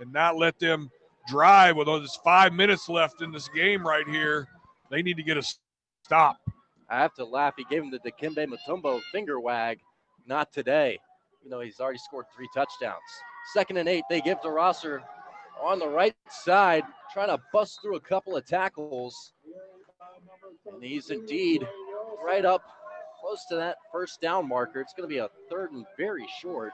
and 0.00 0.12
not 0.12 0.36
let 0.36 0.58
them 0.58 0.90
drive 1.26 1.76
with 1.76 1.86
there's 1.86 2.16
five 2.16 2.52
minutes 2.52 2.88
left 2.88 3.22
in 3.22 3.32
this 3.32 3.48
game 3.48 3.86
right 3.86 4.06
here. 4.08 4.48
They 4.90 5.02
need 5.02 5.16
to 5.16 5.22
get 5.22 5.36
a 5.36 5.42
stop. 6.04 6.38
I 6.88 6.98
have 6.98 7.14
to 7.14 7.24
laugh. 7.24 7.54
He 7.56 7.64
gave 7.68 7.82
him 7.82 7.90
the 7.90 7.98
Dikembe 7.98 8.46
Mutombo 8.46 9.00
finger 9.12 9.40
wag. 9.40 9.78
Not 10.26 10.52
today. 10.52 10.98
You 11.42 11.50
know, 11.50 11.60
he's 11.60 11.80
already 11.80 11.98
scored 11.98 12.26
three 12.34 12.48
touchdowns. 12.54 13.00
Second 13.52 13.76
and 13.76 13.88
eight, 13.88 14.04
they 14.10 14.20
give 14.20 14.40
to 14.42 14.50
Rosser 14.50 15.02
on 15.62 15.78
the 15.78 15.88
right 15.88 16.14
side, 16.28 16.84
trying 17.12 17.28
to 17.28 17.40
bust 17.52 17.80
through 17.82 17.96
a 17.96 18.00
couple 18.00 18.36
of 18.36 18.44
tackles. 18.46 19.32
And 20.72 20.82
he's 20.82 21.10
indeed 21.10 21.66
right 22.24 22.44
up 22.44 22.62
close 23.20 23.44
to 23.48 23.56
that 23.56 23.76
first 23.92 24.20
down 24.20 24.48
marker. 24.48 24.80
It's 24.80 24.92
going 24.92 25.08
to 25.08 25.12
be 25.12 25.18
a 25.18 25.28
third 25.50 25.72
and 25.72 25.86
very 25.96 26.26
short. 26.40 26.72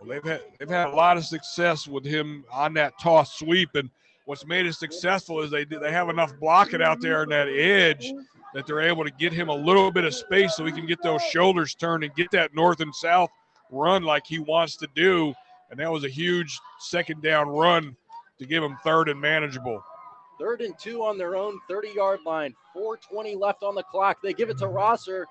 Well, 0.00 0.08
they've 0.08 0.24
had 0.24 0.42
they've 0.58 0.68
had 0.68 0.88
a 0.88 0.94
lot 0.94 1.16
of 1.16 1.24
success 1.24 1.88
with 1.88 2.04
him 2.04 2.44
on 2.52 2.74
that 2.74 2.98
toss 3.00 3.38
sweep, 3.38 3.74
and 3.74 3.90
what's 4.26 4.46
made 4.46 4.66
it 4.66 4.74
successful 4.74 5.40
is 5.40 5.50
they 5.50 5.64
they 5.64 5.92
have 5.92 6.08
enough 6.08 6.32
blocking 6.38 6.82
out 6.82 7.00
there 7.00 7.22
on 7.22 7.28
that 7.30 7.48
edge 7.48 8.12
that 8.54 8.66
they're 8.66 8.80
able 8.80 9.04
to 9.04 9.10
get 9.10 9.32
him 9.32 9.48
a 9.48 9.54
little 9.54 9.90
bit 9.90 10.04
of 10.04 10.14
space 10.14 10.56
so 10.56 10.64
he 10.64 10.72
can 10.72 10.86
get 10.86 11.02
those 11.02 11.22
shoulders 11.22 11.74
turned 11.74 12.04
and 12.04 12.14
get 12.14 12.30
that 12.30 12.54
north 12.54 12.80
and 12.80 12.94
south 12.94 13.30
run 13.70 14.02
like 14.02 14.26
he 14.26 14.38
wants 14.38 14.76
to 14.76 14.88
do. 14.94 15.34
And 15.70 15.78
that 15.80 15.92
was 15.92 16.04
a 16.04 16.08
huge 16.08 16.58
second 16.80 17.22
down 17.22 17.48
run 17.48 17.94
to 18.38 18.46
give 18.46 18.62
him 18.62 18.76
third 18.82 19.10
and 19.10 19.20
manageable. 19.20 19.84
Third 20.38 20.62
and 20.62 20.78
two 20.78 21.02
on 21.02 21.18
their 21.18 21.36
own 21.36 21.58
30 21.68 21.90
yard 21.90 22.20
line. 22.24 22.54
420 22.72 23.34
left 23.34 23.62
on 23.62 23.74
the 23.74 23.82
clock. 23.82 24.18
They 24.22 24.32
give 24.32 24.48
it 24.48 24.58
to 24.58 24.68
Rosser. 24.68 25.26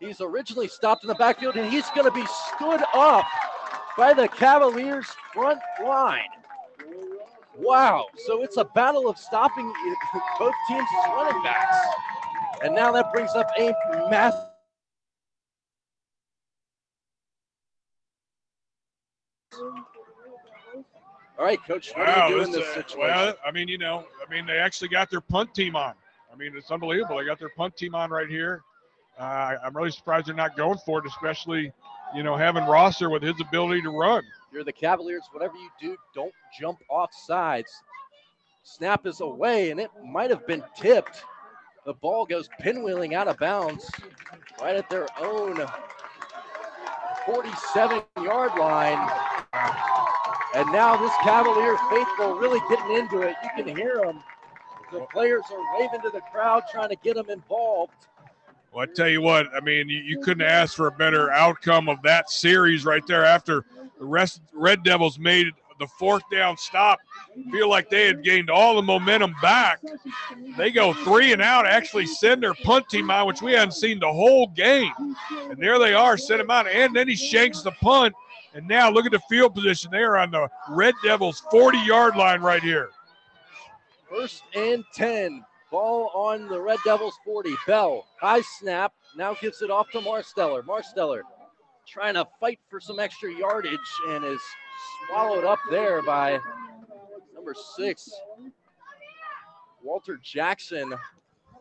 He's 0.00 0.20
originally 0.20 0.66
stopped 0.66 1.04
in 1.04 1.08
the 1.08 1.14
backfield, 1.14 1.56
and 1.56 1.70
he's 1.70 1.88
going 1.90 2.04
to 2.04 2.10
be 2.10 2.26
stood 2.26 2.82
up 2.94 3.24
by 3.96 4.12
the 4.12 4.28
Cavaliers 4.28 5.06
front 5.32 5.60
line. 5.84 6.28
Wow. 7.56 8.06
So 8.26 8.42
it's 8.42 8.56
a 8.58 8.64
battle 8.64 9.08
of 9.08 9.18
stopping 9.18 9.72
both 10.38 10.54
teams' 10.68 10.84
running 11.08 11.42
backs. 11.42 11.76
And 12.62 12.74
now 12.74 12.92
that 12.92 13.12
brings 13.12 13.30
up 13.32 13.48
a 13.58 13.72
massive. 14.10 14.40
All 21.38 21.44
right, 21.44 21.62
coach. 21.66 21.92
What 21.94 22.06
wow, 22.06 22.14
are 22.14 22.28
you 22.30 22.36
doing 22.36 22.52
this, 22.52 22.74
this 22.74 22.94
uh, 22.94 22.98
well, 22.98 23.34
I 23.46 23.50
mean, 23.50 23.68
you 23.68 23.76
know, 23.76 24.04
I 24.26 24.30
mean, 24.32 24.46
they 24.46 24.58
actually 24.58 24.88
got 24.88 25.10
their 25.10 25.20
punt 25.20 25.54
team 25.54 25.76
on. 25.76 25.92
I 26.32 26.36
mean, 26.36 26.52
it's 26.56 26.70
unbelievable. 26.70 27.18
They 27.18 27.24
got 27.24 27.38
their 27.38 27.50
punt 27.50 27.76
team 27.76 27.94
on 27.94 28.10
right 28.10 28.28
here. 28.28 28.62
Uh, 29.18 29.54
I'm 29.62 29.76
really 29.76 29.90
surprised 29.90 30.26
they're 30.26 30.34
not 30.34 30.56
going 30.56 30.78
for 30.84 30.98
it, 31.00 31.06
especially, 31.06 31.72
you 32.14 32.22
know, 32.22 32.36
having 32.36 32.64
Rosser 32.64 33.10
with 33.10 33.22
his 33.22 33.40
ability 33.40 33.82
to 33.82 33.90
run. 33.90 34.22
You're 34.52 34.64
the 34.64 34.72
Cavaliers. 34.72 35.22
Whatever 35.32 35.54
you 35.56 35.70
do, 35.80 35.96
don't 36.14 36.32
jump 36.58 36.78
off 36.88 37.10
sides. 37.12 37.70
Snap 38.62 39.06
is 39.06 39.20
away, 39.20 39.70
and 39.70 39.78
it 39.78 39.90
might 40.04 40.30
have 40.30 40.46
been 40.46 40.62
tipped. 40.76 41.24
The 41.84 41.94
ball 41.94 42.26
goes 42.26 42.48
pinwheeling 42.60 43.12
out 43.12 43.28
of 43.28 43.38
bounds 43.38 43.88
right 44.60 44.74
at 44.74 44.90
their 44.90 45.06
own 45.20 45.64
47 47.26 48.02
yard 48.22 48.52
line. 48.58 49.08
And 50.54 50.72
now 50.72 50.96
this 50.96 51.12
Cavaliers 51.22 51.78
faithful 51.90 52.34
really 52.36 52.60
getting 52.68 52.96
into 52.96 53.20
it. 53.20 53.36
You 53.42 53.64
can 53.64 53.76
hear 53.76 54.00
them. 54.04 54.22
The 54.92 55.00
players 55.12 55.42
are 55.52 55.78
waving 55.78 56.00
to 56.02 56.10
the 56.10 56.22
crowd, 56.32 56.62
trying 56.70 56.88
to 56.88 56.96
get 56.96 57.16
them 57.16 57.28
involved. 57.28 57.92
Well, 58.76 58.86
I 58.86 58.92
tell 58.92 59.08
you 59.08 59.22
what, 59.22 59.48
I 59.56 59.60
mean, 59.60 59.88
you, 59.88 60.00
you 60.00 60.20
couldn't 60.20 60.46
ask 60.46 60.76
for 60.76 60.86
a 60.86 60.90
better 60.90 61.30
outcome 61.32 61.88
of 61.88 61.96
that 62.02 62.28
series 62.28 62.84
right 62.84 63.02
there 63.06 63.24
after 63.24 63.64
the 63.98 64.04
rest 64.04 64.42
Red 64.52 64.82
Devils 64.82 65.18
made 65.18 65.46
the 65.78 65.86
fourth 65.86 66.22
down 66.30 66.58
stop. 66.58 66.98
Feel 67.50 67.70
like 67.70 67.88
they 67.88 68.06
had 68.06 68.22
gained 68.22 68.50
all 68.50 68.76
the 68.76 68.82
momentum 68.82 69.34
back. 69.40 69.80
They 70.58 70.70
go 70.70 70.92
three 70.92 71.32
and 71.32 71.40
out, 71.40 71.66
actually 71.66 72.04
send 72.04 72.42
their 72.42 72.52
punt 72.52 72.86
team 72.90 73.10
out, 73.10 73.26
which 73.26 73.40
we 73.40 73.52
hadn't 73.52 73.72
seen 73.72 73.98
the 73.98 74.12
whole 74.12 74.48
game. 74.48 74.92
And 75.30 75.56
there 75.56 75.78
they 75.78 75.94
are, 75.94 76.18
send 76.18 76.42
him 76.42 76.50
out, 76.50 76.68
and 76.68 76.94
then 76.94 77.08
he 77.08 77.16
shanks 77.16 77.62
the 77.62 77.72
punt. 77.80 78.12
And 78.52 78.68
now 78.68 78.90
look 78.90 79.06
at 79.06 79.12
the 79.12 79.20
field 79.20 79.54
position. 79.54 79.90
They 79.90 80.02
are 80.02 80.18
on 80.18 80.30
the 80.30 80.50
Red 80.68 80.92
Devils 81.02 81.42
40 81.50 81.78
yard 81.78 82.14
line 82.14 82.42
right 82.42 82.62
here. 82.62 82.90
First 84.10 84.42
and 84.54 84.84
10. 84.92 85.46
Ball 85.70 86.10
on 86.14 86.48
the 86.48 86.60
Red 86.60 86.78
Devils 86.84 87.14
40. 87.24 87.54
Bell, 87.66 88.06
high 88.20 88.42
snap, 88.58 88.92
now 89.16 89.34
gives 89.34 89.62
it 89.62 89.70
off 89.70 89.90
to 89.90 90.00
Marsteller. 90.00 90.62
Marsteller 90.62 91.22
trying 91.86 92.14
to 92.14 92.26
fight 92.40 92.58
for 92.68 92.80
some 92.80 92.98
extra 92.98 93.32
yardage 93.32 93.78
and 94.08 94.24
is 94.24 94.40
swallowed 95.08 95.44
up 95.44 95.58
there 95.70 96.02
by 96.02 96.38
number 97.34 97.54
six, 97.76 98.10
Walter 99.82 100.18
Jackson 100.22 100.94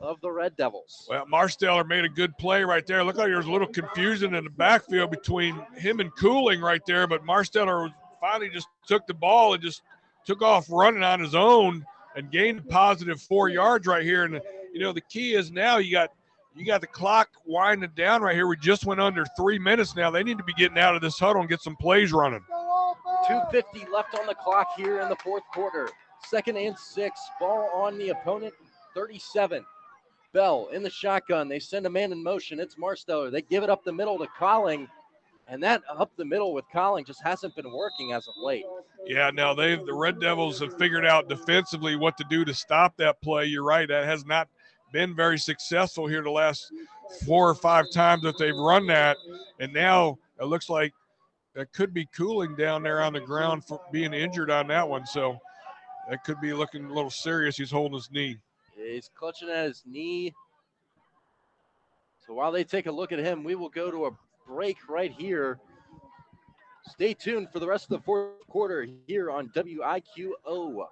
of 0.01 0.19
the 0.21 0.31
Red 0.31 0.55
Devils. 0.55 1.07
Well, 1.09 1.25
Marsteller 1.25 1.87
made 1.87 2.05
a 2.05 2.09
good 2.09 2.37
play 2.37 2.63
right 2.63 2.85
there. 2.85 3.03
Looked 3.03 3.17
like 3.17 3.27
there 3.27 3.37
was 3.37 3.45
a 3.45 3.51
little 3.51 3.67
confusion 3.67 4.35
in 4.35 4.43
the 4.43 4.49
backfield 4.49 5.11
between 5.11 5.61
him 5.75 5.99
and 5.99 6.13
Cooling 6.15 6.61
right 6.61 6.81
there, 6.85 7.07
but 7.07 7.23
Marsteller 7.23 7.93
finally 8.19 8.49
just 8.49 8.67
took 8.87 9.05
the 9.07 9.13
ball 9.13 9.53
and 9.53 9.63
just 9.63 9.81
took 10.25 10.41
off 10.41 10.65
running 10.69 11.03
on 11.03 11.19
his 11.19 11.35
own 11.35 11.85
and 12.15 12.31
gained 12.31 12.67
positive 12.69 13.21
four 13.21 13.49
yards 13.49 13.87
right 13.87 14.03
here. 14.03 14.23
And 14.23 14.41
you 14.73 14.79
know, 14.79 14.91
the 14.91 15.01
key 15.01 15.35
is 15.35 15.51
now 15.51 15.77
you 15.77 15.91
got 15.91 16.11
you 16.55 16.65
got 16.65 16.81
the 16.81 16.87
clock 16.87 17.29
winding 17.45 17.91
down 17.95 18.21
right 18.21 18.35
here. 18.35 18.47
We 18.47 18.57
just 18.57 18.85
went 18.85 19.01
under 19.01 19.25
three 19.37 19.59
minutes 19.59 19.95
now. 19.95 20.09
They 20.09 20.23
need 20.23 20.37
to 20.37 20.43
be 20.43 20.53
getting 20.53 20.77
out 20.77 20.95
of 20.95 21.01
this 21.01 21.19
huddle 21.19 21.41
and 21.41 21.49
get 21.49 21.61
some 21.61 21.75
plays 21.75 22.13
running. 22.13 22.43
250 23.27 23.91
left 23.91 24.17
on 24.17 24.25
the 24.25 24.35
clock 24.35 24.67
here 24.77 25.01
in 25.01 25.09
the 25.09 25.15
fourth 25.17 25.43
quarter. 25.53 25.89
Second 26.27 26.57
and 26.57 26.77
six. 26.77 27.19
Ball 27.39 27.69
on 27.73 27.97
the 27.97 28.09
opponent, 28.09 28.53
37. 28.93 29.65
Bell 30.33 30.67
in 30.71 30.83
the 30.83 30.89
shotgun. 30.89 31.47
They 31.47 31.59
send 31.59 31.85
a 31.85 31.89
man 31.89 32.11
in 32.11 32.21
motion. 32.23 32.59
It's 32.59 32.75
Marsteller. 32.75 33.31
They 33.31 33.41
give 33.41 33.63
it 33.63 33.69
up 33.69 33.83
the 33.83 33.91
middle 33.91 34.17
to 34.19 34.27
Colling. 34.37 34.87
And 35.47 35.61
that 35.61 35.83
up 35.89 36.11
the 36.17 36.25
middle 36.25 36.53
with 36.53 36.65
Colling 36.71 37.05
just 37.05 37.21
hasn't 37.23 37.55
been 37.55 37.71
working 37.71 38.13
as 38.13 38.27
of 38.27 38.33
late. 38.37 38.65
Yeah, 39.05 39.29
now 39.31 39.53
they've 39.53 39.85
the 39.85 39.93
Red 39.93 40.19
Devils 40.19 40.59
have 40.59 40.77
figured 40.77 41.05
out 41.05 41.29
defensively 41.29 41.95
what 41.95 42.17
to 42.17 42.25
do 42.29 42.43
to 42.45 42.53
stop 42.53 42.97
that 42.97 43.21
play. 43.21 43.45
You're 43.45 43.63
right. 43.63 43.87
That 43.87 44.05
has 44.05 44.25
not 44.25 44.47
been 44.91 45.15
very 45.15 45.37
successful 45.37 46.07
here 46.07 46.23
the 46.23 46.31
last 46.31 46.71
four 47.25 47.47
or 47.47 47.55
five 47.55 47.85
times 47.91 48.23
that 48.23 48.37
they've 48.39 48.55
run 48.55 48.87
that. 48.87 49.17
And 49.59 49.71
now 49.71 50.17
it 50.39 50.45
looks 50.45 50.69
like 50.69 50.93
that 51.53 51.71
could 51.73 51.93
be 51.93 52.07
cooling 52.15 52.55
down 52.55 52.81
there 52.81 53.01
on 53.01 53.13
the 53.13 53.21
ground 53.21 53.65
for 53.65 53.79
being 53.91 54.13
injured 54.13 54.49
on 54.49 54.67
that 54.67 54.87
one. 54.87 55.05
So 55.05 55.37
that 56.09 56.23
could 56.23 56.41
be 56.41 56.53
looking 56.53 56.85
a 56.85 56.93
little 56.93 57.11
serious. 57.11 57.57
He's 57.57 57.71
holding 57.71 57.95
his 57.95 58.09
knee. 58.11 58.37
He's 58.75 59.09
clutching 59.15 59.49
at 59.49 59.65
his 59.65 59.83
knee. 59.85 60.33
So 62.25 62.33
while 62.33 62.51
they 62.51 62.63
take 62.63 62.87
a 62.87 62.91
look 62.91 63.11
at 63.11 63.19
him, 63.19 63.43
we 63.43 63.53
will 63.53 63.69
go 63.69 63.91
to 63.91 64.05
a 64.07 64.11
break 64.45 64.77
right 64.89 65.11
here. 65.11 65.59
Stay 66.87 67.13
tuned 67.13 67.49
for 67.51 67.59
the 67.59 67.67
rest 67.67 67.85
of 67.85 67.89
the 67.89 68.03
fourth 68.03 68.47
quarter 68.47 68.87
here 69.07 69.31
on 69.31 69.49
WIQO. 69.49 70.87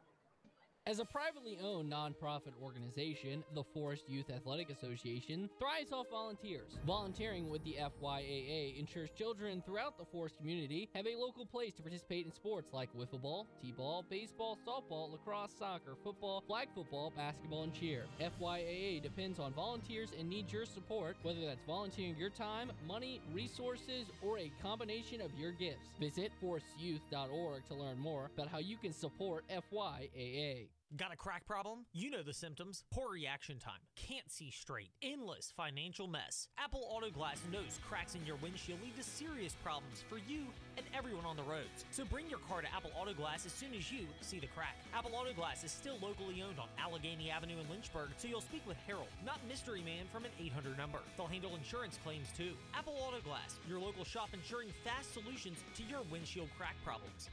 As 0.85 0.99
a 0.99 1.05
privately 1.05 1.57
owned 1.63 1.89
nonprofit 1.89 2.51
organization, 2.61 3.41
the 3.55 3.63
Forest 3.73 4.03
Youth 4.09 4.29
Athletic 4.29 4.69
Association 4.69 5.49
thrives 5.57 5.93
off 5.93 6.07
volunteers. 6.11 6.77
Volunteering 6.85 7.49
with 7.49 7.63
the 7.63 7.77
FYAA 7.79 8.77
ensures 8.77 9.09
children 9.11 9.63
throughout 9.65 9.97
the 9.97 10.03
Forest 10.03 10.35
community 10.35 10.89
have 10.93 11.07
a 11.07 11.15
local 11.15 11.45
place 11.45 11.73
to 11.75 11.81
participate 11.81 12.25
in 12.25 12.33
sports 12.33 12.73
like 12.73 12.89
wiffle 12.97 13.21
ball, 13.21 13.47
t-ball, 13.61 14.03
baseball, 14.09 14.57
softball, 14.67 15.09
lacrosse, 15.09 15.53
soccer, 15.57 15.95
football, 16.03 16.43
flag 16.45 16.67
football, 16.75 17.13
basketball, 17.15 17.63
and 17.63 17.73
cheer. 17.73 18.03
FYAA 18.19 19.01
depends 19.01 19.39
on 19.39 19.53
volunteers 19.53 20.09
and 20.19 20.29
needs 20.29 20.51
your 20.51 20.65
support, 20.65 21.15
whether 21.23 21.45
that's 21.45 21.63
volunteering 21.65 22.17
your 22.17 22.29
time, 22.29 22.73
money, 22.85 23.21
resources, 23.33 24.07
or 24.21 24.37
a 24.37 24.51
combination 24.61 25.21
of 25.21 25.31
your 25.39 25.53
gifts. 25.53 25.87
Visit 25.97 26.33
forestyouth.org 26.43 27.65
to 27.69 27.73
learn 27.73 27.97
more 27.97 28.29
about 28.37 28.49
how 28.49 28.57
you 28.57 28.75
can 28.75 28.91
support 28.91 29.45
FYAA. 29.49 30.73
Got 30.95 31.12
a 31.12 31.17
crack 31.17 31.47
problem? 31.47 31.88
You 31.91 32.12
know 32.12 32.21
the 32.21 32.33
symptoms. 32.33 32.83
Poor 32.91 33.09
reaction 33.12 33.57
time. 33.57 33.81
Can't 33.95 34.29
see 34.31 34.51
straight. 34.51 34.91
Endless 35.01 35.51
financial 35.57 36.05
mess. 36.05 36.50
Apple 36.59 36.85
Auto 36.88 37.09
Glass 37.09 37.41
knows 37.51 37.79
cracks 37.89 38.13
in 38.13 38.23
your 38.27 38.35
windshield 38.43 38.79
lead 38.83 38.95
to 38.97 39.03
serious 39.03 39.55
problems 39.63 40.03
for 40.07 40.17
you 40.17 40.45
and 40.77 40.85
everyone 40.95 41.25
on 41.25 41.35
the 41.35 41.41
roads. 41.50 41.85
So 41.89 42.05
bring 42.05 42.29
your 42.29 42.38
car 42.47 42.62
to 42.62 42.71
Apple 42.75 42.91
Auto 42.95 43.12
Glass 43.15 43.43
as 43.47 43.53
soon 43.53 43.73
as 43.73 43.91
you 43.91 44.05
see 44.21 44.38
the 44.38 44.45
crack. 44.53 44.77
Apple 44.93 45.09
Auto 45.15 45.33
Glass 45.33 45.63
is 45.63 45.71
still 45.71 45.97
locally 46.00 46.43
owned 46.43 46.59
on 46.59 46.67
Allegheny 46.77 47.31
Avenue 47.31 47.57
in 47.59 47.67
Lynchburg, 47.71 48.09
so 48.17 48.27
you'll 48.27 48.41
speak 48.41 48.62
with 48.67 48.77
Harold, 48.85 49.09
not 49.25 49.39
Mystery 49.50 49.81
Man 49.81 50.05
from 50.13 50.25
an 50.25 50.31
800 50.39 50.77
number. 50.77 51.00
They'll 51.17 51.25
handle 51.25 51.55
insurance 51.55 51.97
claims 52.03 52.27
too. 52.38 52.53
Apple 52.77 52.93
Auto 53.01 53.19
Glass, 53.21 53.57
your 53.67 53.79
local 53.79 54.05
shop 54.05 54.29
ensuring 54.31 54.69
fast 54.83 55.12
solutions 55.12 55.57
to 55.73 55.81
your 55.89 56.01
windshield 56.12 56.50
crack 56.55 56.75
problems. 56.85 57.31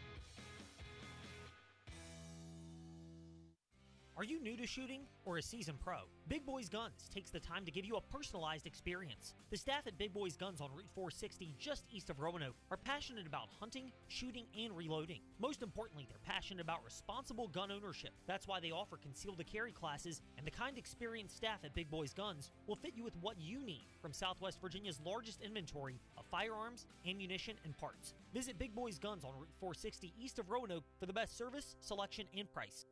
Are 4.21 4.25
you 4.25 4.39
new 4.39 4.55
to 4.59 4.67
shooting 4.67 5.05
or 5.25 5.39
a 5.39 5.43
seasoned 5.43 5.81
pro? 5.81 6.01
Big 6.29 6.45
Boys 6.45 6.69
Guns 6.69 7.09
takes 7.11 7.31
the 7.31 7.41
time 7.41 7.65
to 7.65 7.71
give 7.71 7.87
you 7.87 7.97
a 7.97 8.03
personalized 8.03 8.67
experience. 8.67 9.33
The 9.49 9.57
staff 9.57 9.87
at 9.87 9.97
Big 9.97 10.13
Boys 10.13 10.37
Guns 10.37 10.61
on 10.61 10.69
Route 10.75 10.91
460, 10.95 11.55
just 11.59 11.87
east 11.91 12.11
of 12.11 12.21
Roanoke, 12.21 12.55
are 12.71 12.77
passionate 12.77 13.27
about 13.27 13.49
hunting, 13.59 13.91
shooting, 14.09 14.45
and 14.63 14.77
reloading. 14.77 15.21
Most 15.39 15.63
importantly, 15.63 16.07
they're 16.07 16.19
passionate 16.23 16.61
about 16.61 16.85
responsible 16.85 17.49
gun 17.49 17.71
ownership. 17.71 18.11
That's 18.27 18.47
why 18.47 18.61
they 18.61 18.73
offer 18.73 18.99
concealed 18.99 19.43
carry 19.51 19.73
classes, 19.73 20.21
and 20.37 20.47
the 20.47 20.51
kind 20.51 20.77
experienced 20.77 21.39
staff 21.39 21.61
at 21.65 21.75
Big 21.75 21.89
Boys 21.91 22.13
Guns 22.13 22.51
will 22.67 22.77
fit 22.77 22.93
you 22.95 23.05
with 23.05 23.17
what 23.23 23.41
you 23.41 23.65
need 23.65 23.87
from 24.03 24.13
Southwest 24.13 24.61
Virginia's 24.61 25.01
largest 25.03 25.41
inventory 25.41 25.99
of 26.19 26.27
firearms, 26.31 26.85
ammunition, 27.09 27.55
and 27.65 27.75
parts. 27.79 28.13
Visit 28.35 28.59
Big 28.59 28.75
Boys 28.75 28.99
Guns 28.99 29.25
on 29.25 29.33
Route 29.33 29.55
460 29.61 30.13
east 30.21 30.39
of 30.39 30.51
Roanoke 30.51 30.85
for 30.99 31.07
the 31.07 31.15
best 31.15 31.39
service, 31.39 31.75
selection, 31.81 32.27
and 32.37 32.53
price. 32.53 32.85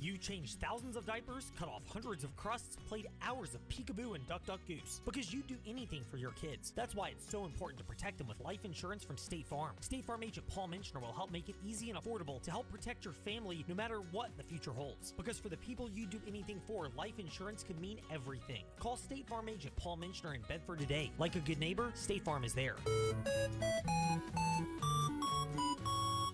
You 0.00 0.16
changed 0.16 0.60
thousands 0.60 0.94
of 0.94 1.04
diapers, 1.04 1.50
cut 1.58 1.68
off 1.68 1.82
hundreds 1.92 2.22
of 2.22 2.36
crusts, 2.36 2.76
played 2.88 3.08
hours 3.20 3.54
of 3.56 3.68
peekaboo 3.68 4.14
and 4.14 4.24
duck 4.28 4.46
duck 4.46 4.60
goose. 4.68 5.00
Because 5.04 5.32
you'd 5.32 5.48
do 5.48 5.56
anything 5.66 6.04
for 6.08 6.18
your 6.18 6.30
kids. 6.32 6.72
That's 6.76 6.94
why 6.94 7.08
it's 7.08 7.28
so 7.28 7.44
important 7.44 7.78
to 7.78 7.84
protect 7.84 8.18
them 8.18 8.28
with 8.28 8.38
life 8.40 8.64
insurance 8.64 9.02
from 9.02 9.16
State 9.16 9.46
Farm. 9.46 9.72
State 9.80 10.04
Farm 10.04 10.22
agent 10.22 10.46
Paul 10.46 10.68
Minchner 10.68 11.00
will 11.00 11.12
help 11.12 11.32
make 11.32 11.48
it 11.48 11.56
easy 11.66 11.90
and 11.90 11.98
affordable 11.98 12.40
to 12.42 12.50
help 12.50 12.70
protect 12.70 13.04
your 13.04 13.14
family 13.14 13.64
no 13.68 13.74
matter 13.74 14.00
what 14.12 14.30
the 14.36 14.44
future 14.44 14.70
holds. 14.70 15.12
Because 15.16 15.40
for 15.40 15.48
the 15.48 15.56
people 15.56 15.90
you 15.90 16.06
do 16.06 16.20
anything 16.28 16.60
for, 16.64 16.88
life 16.96 17.18
insurance 17.18 17.64
could 17.64 17.80
mean 17.80 17.98
everything. 18.12 18.62
Call 18.78 18.96
State 18.96 19.26
Farm 19.26 19.48
agent 19.48 19.74
Paul 19.74 19.98
Minchner 19.98 20.36
in 20.36 20.42
Bedford 20.42 20.78
today. 20.78 21.10
Like 21.18 21.34
a 21.34 21.40
good 21.40 21.58
neighbor, 21.58 21.90
State 21.94 22.24
Farm 22.24 22.44
is 22.44 22.54
there. 22.54 22.76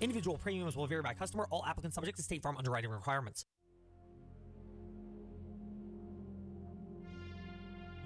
Individual 0.03 0.37
premiums 0.37 0.77
will 0.77 0.87
vary 0.87 1.01
by 1.01 1.15
customer. 1.15 1.47
All 1.51 1.65
applicants 1.65 1.95
subject 1.95 2.19
to 2.19 2.23
State 2.23 2.43
Farm 2.43 2.59
underwriting 2.59 2.91
requirements. 2.91 3.47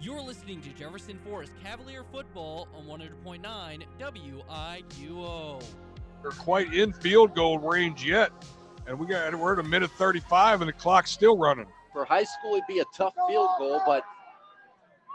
You're 0.01 0.21
listening 0.23 0.61
to 0.61 0.69
Jefferson 0.71 1.19
Forest 1.25 1.53
Cavalier 1.63 2.05
football 2.13 2.69
on 2.77 2.85
100.9 2.85 3.83
WIQO. 3.99 5.63
They're 6.23 6.31
quite 6.31 6.73
in 6.73 6.93
field 6.93 7.35
goal 7.35 7.59
range 7.59 8.05
yet, 8.05 8.31
and 8.87 8.97
we 8.97 9.07
got 9.07 9.35
we're 9.35 9.55
at 9.55 9.59
a 9.59 9.69
minute 9.69 9.91
35, 9.91 10.63
and 10.63 10.69
the 10.69 10.73
clock's 10.73 11.11
still 11.11 11.37
running. 11.37 11.67
For 11.93 12.05
high 12.05 12.25
school, 12.25 12.55
it'd 12.55 12.65
be 12.69 12.79
a 12.79 12.85
tough 12.97 13.15
field 13.29 13.49
goal, 13.59 13.83
but 13.85 14.05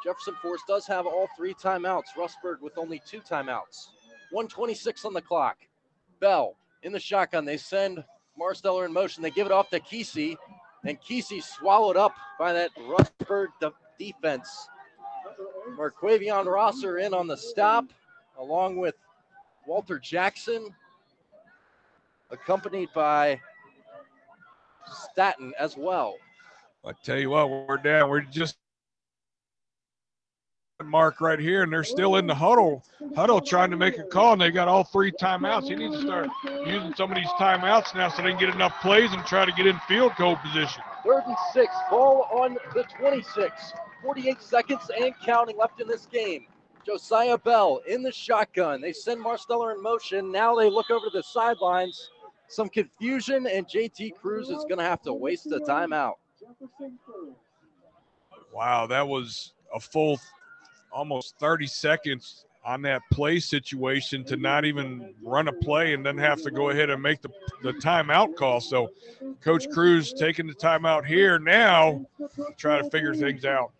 Jefferson 0.03 0.35
Forest 0.41 0.65
does 0.67 0.85
have 0.87 1.05
all 1.05 1.29
three 1.37 1.53
timeouts. 1.53 2.03
Rustburg 2.17 2.59
with 2.59 2.77
only 2.77 3.01
two 3.07 3.21
timeouts. 3.21 3.87
126 4.31 5.05
on 5.05 5.13
the 5.13 5.21
clock. 5.21 5.57
Bell 6.19 6.57
in 6.83 6.91
the 6.91 6.99
shotgun. 6.99 7.45
They 7.45 7.55
send 7.57 8.03
Marsteller 8.37 8.85
in 8.85 8.91
motion. 8.91 9.23
They 9.23 9.31
give 9.31 9.45
it 9.45 9.53
off 9.53 9.69
to 9.69 9.79
Kesey, 9.79 10.35
and 10.85 10.99
Kesey 10.99 11.41
swallowed 11.41 11.95
up 11.95 12.13
by 12.37 12.51
that 12.51 12.71
Rustburg 12.75 13.47
de- 13.61 13.71
defense. 13.97 14.67
Marquavion 15.77 16.45
Rosser 16.45 16.99
in 16.99 17.13
on 17.13 17.27
the 17.27 17.37
stop, 17.37 17.85
along 18.37 18.77
with 18.77 18.95
Walter 19.65 19.99
Jackson, 19.99 20.73
accompanied 22.31 22.89
by 22.93 23.39
Staten 24.87 25.53
as 25.59 25.77
well. 25.77 26.15
I 26.85 26.91
tell 27.03 27.17
you 27.17 27.29
what, 27.29 27.49
we're 27.49 27.77
down. 27.77 28.09
We're 28.09 28.21
just 28.21 28.57
mark 30.83 31.21
right 31.21 31.39
here, 31.39 31.63
and 31.63 31.71
they're 31.71 31.83
still 31.83 32.17
in 32.17 32.27
the 32.27 32.35
huddle. 32.35 32.83
Huddle 33.15 33.39
trying 33.39 33.71
to 33.71 33.77
make 33.77 33.97
a 33.97 34.03
call, 34.03 34.33
and 34.33 34.41
they 34.41 34.51
got 34.51 34.67
all 34.67 34.83
three 34.83 35.11
timeouts. 35.13 35.69
He 35.69 35.75
needs 35.75 35.95
to 35.95 36.01
start 36.01 36.29
using 36.65 36.93
some 36.95 37.09
of 37.11 37.15
these 37.15 37.27
timeouts 37.39 37.95
now 37.95 38.09
so 38.09 38.21
they 38.21 38.31
can 38.31 38.39
get 38.39 38.53
enough 38.53 38.73
plays 38.81 39.11
and 39.13 39.25
try 39.25 39.45
to 39.45 39.51
get 39.53 39.65
in 39.65 39.77
field 39.87 40.11
goal 40.17 40.35
position. 40.37 40.83
Third 41.05 41.23
and 41.27 41.35
six, 41.53 41.73
ball 41.89 42.27
on 42.31 42.57
the 42.73 42.83
26. 42.83 43.73
48 44.01 44.41
seconds 44.41 44.91
and 45.01 45.13
counting 45.25 45.57
left 45.57 45.79
in 45.81 45.87
this 45.87 46.05
game. 46.07 46.45
Josiah 46.85 47.37
Bell 47.37 47.81
in 47.87 48.03
the 48.03 48.11
shotgun. 48.11 48.81
They 48.81 48.91
send 48.91 49.23
Marsteller 49.23 49.73
in 49.75 49.81
motion. 49.81 50.31
Now 50.31 50.55
they 50.55 50.69
look 50.69 50.91
over 50.91 51.05
to 51.05 51.11
the 51.11 51.23
sidelines. 51.23 52.09
Some 52.47 52.69
confusion, 52.69 53.47
and 53.47 53.65
JT 53.67 54.15
Cruz 54.15 54.49
is 54.49 54.63
going 54.63 54.77
to 54.77 54.83
have 54.83 55.01
to 55.03 55.13
waste 55.13 55.47
a 55.47 55.59
timeout. 55.59 56.15
Wow, 58.53 58.85
that 58.87 59.07
was 59.07 59.53
a 59.73 59.79
full 59.79 60.19
almost 60.91 61.35
30 61.39 61.65
seconds 61.67 62.45
on 62.65 62.81
that 62.83 63.01
play 63.11 63.39
situation 63.39 64.23
to 64.23 64.37
not 64.37 64.65
even 64.65 65.13
run 65.21 65.47
a 65.47 65.53
play 65.53 65.93
and 65.93 66.05
then 66.05 66.17
have 66.17 66.41
to 66.41 66.51
go 66.51 66.69
ahead 66.69 66.89
and 66.89 67.01
make 67.01 67.21
the, 67.21 67.29
the 67.61 67.73
timeout 67.73 68.35
call. 68.35 68.61
So, 68.61 68.89
Coach 69.41 69.69
Cruz 69.69 70.13
taking 70.13 70.47
the 70.47 70.53
timeout 70.53 71.05
here 71.05 71.39
now 71.39 72.05
try 72.57 72.81
to 72.81 72.89
figure 72.89 73.13
things 73.13 73.43
out 73.45 73.71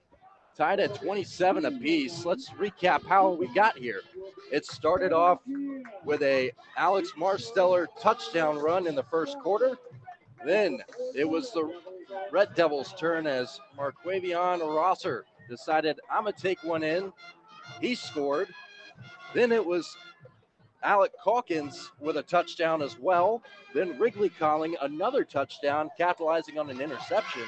tied 0.56 0.80
at 0.80 0.96
27 0.96 1.66
apiece. 1.66 2.26
Let's 2.26 2.50
recap 2.52 3.06
how 3.06 3.32
we 3.32 3.48
got 3.54 3.78
here. 3.78 4.02
It 4.52 4.66
started 4.66 5.12
off 5.12 5.40
with 6.06 6.22
a 6.22 6.52
Alex 6.78 7.12
Marsteller 7.18 7.88
touchdown 8.00 8.60
run 8.60 8.88
in 8.88 8.96
the 8.96 9.04
first 9.04 9.40
quarter. 9.40 9.78
Then 10.46 10.80
it 11.16 11.28
was 11.28 11.52
the 11.52 11.74
Red 12.32 12.54
Devils' 12.56 12.94
turn 13.00 13.26
as 13.26 13.60
Marquavion 13.78 14.60
Rosser 14.60 15.26
decided, 15.50 16.00
I'm 16.12 16.24
going 16.24 16.34
to 16.34 16.42
take 16.42 16.64
one 16.64 16.84
in. 16.84 17.12
He 17.82 17.96
scored. 17.96 18.50
Then 19.34 19.52
it 19.52 19.66
was 19.66 19.98
Alec 20.84 21.12
Calkins 21.24 21.92
with 22.00 22.18
a 22.18 22.24
touchdown 22.24 22.82
as 22.82 23.00
well. 23.00 23.42
Then 23.74 23.98
Wrigley 23.98 24.30
Colling 24.30 24.76
another 24.82 25.24
touchdown, 25.24 25.90
capitalizing 25.98 26.60
on 26.60 26.70
an 26.70 26.82
interception. 26.82 27.44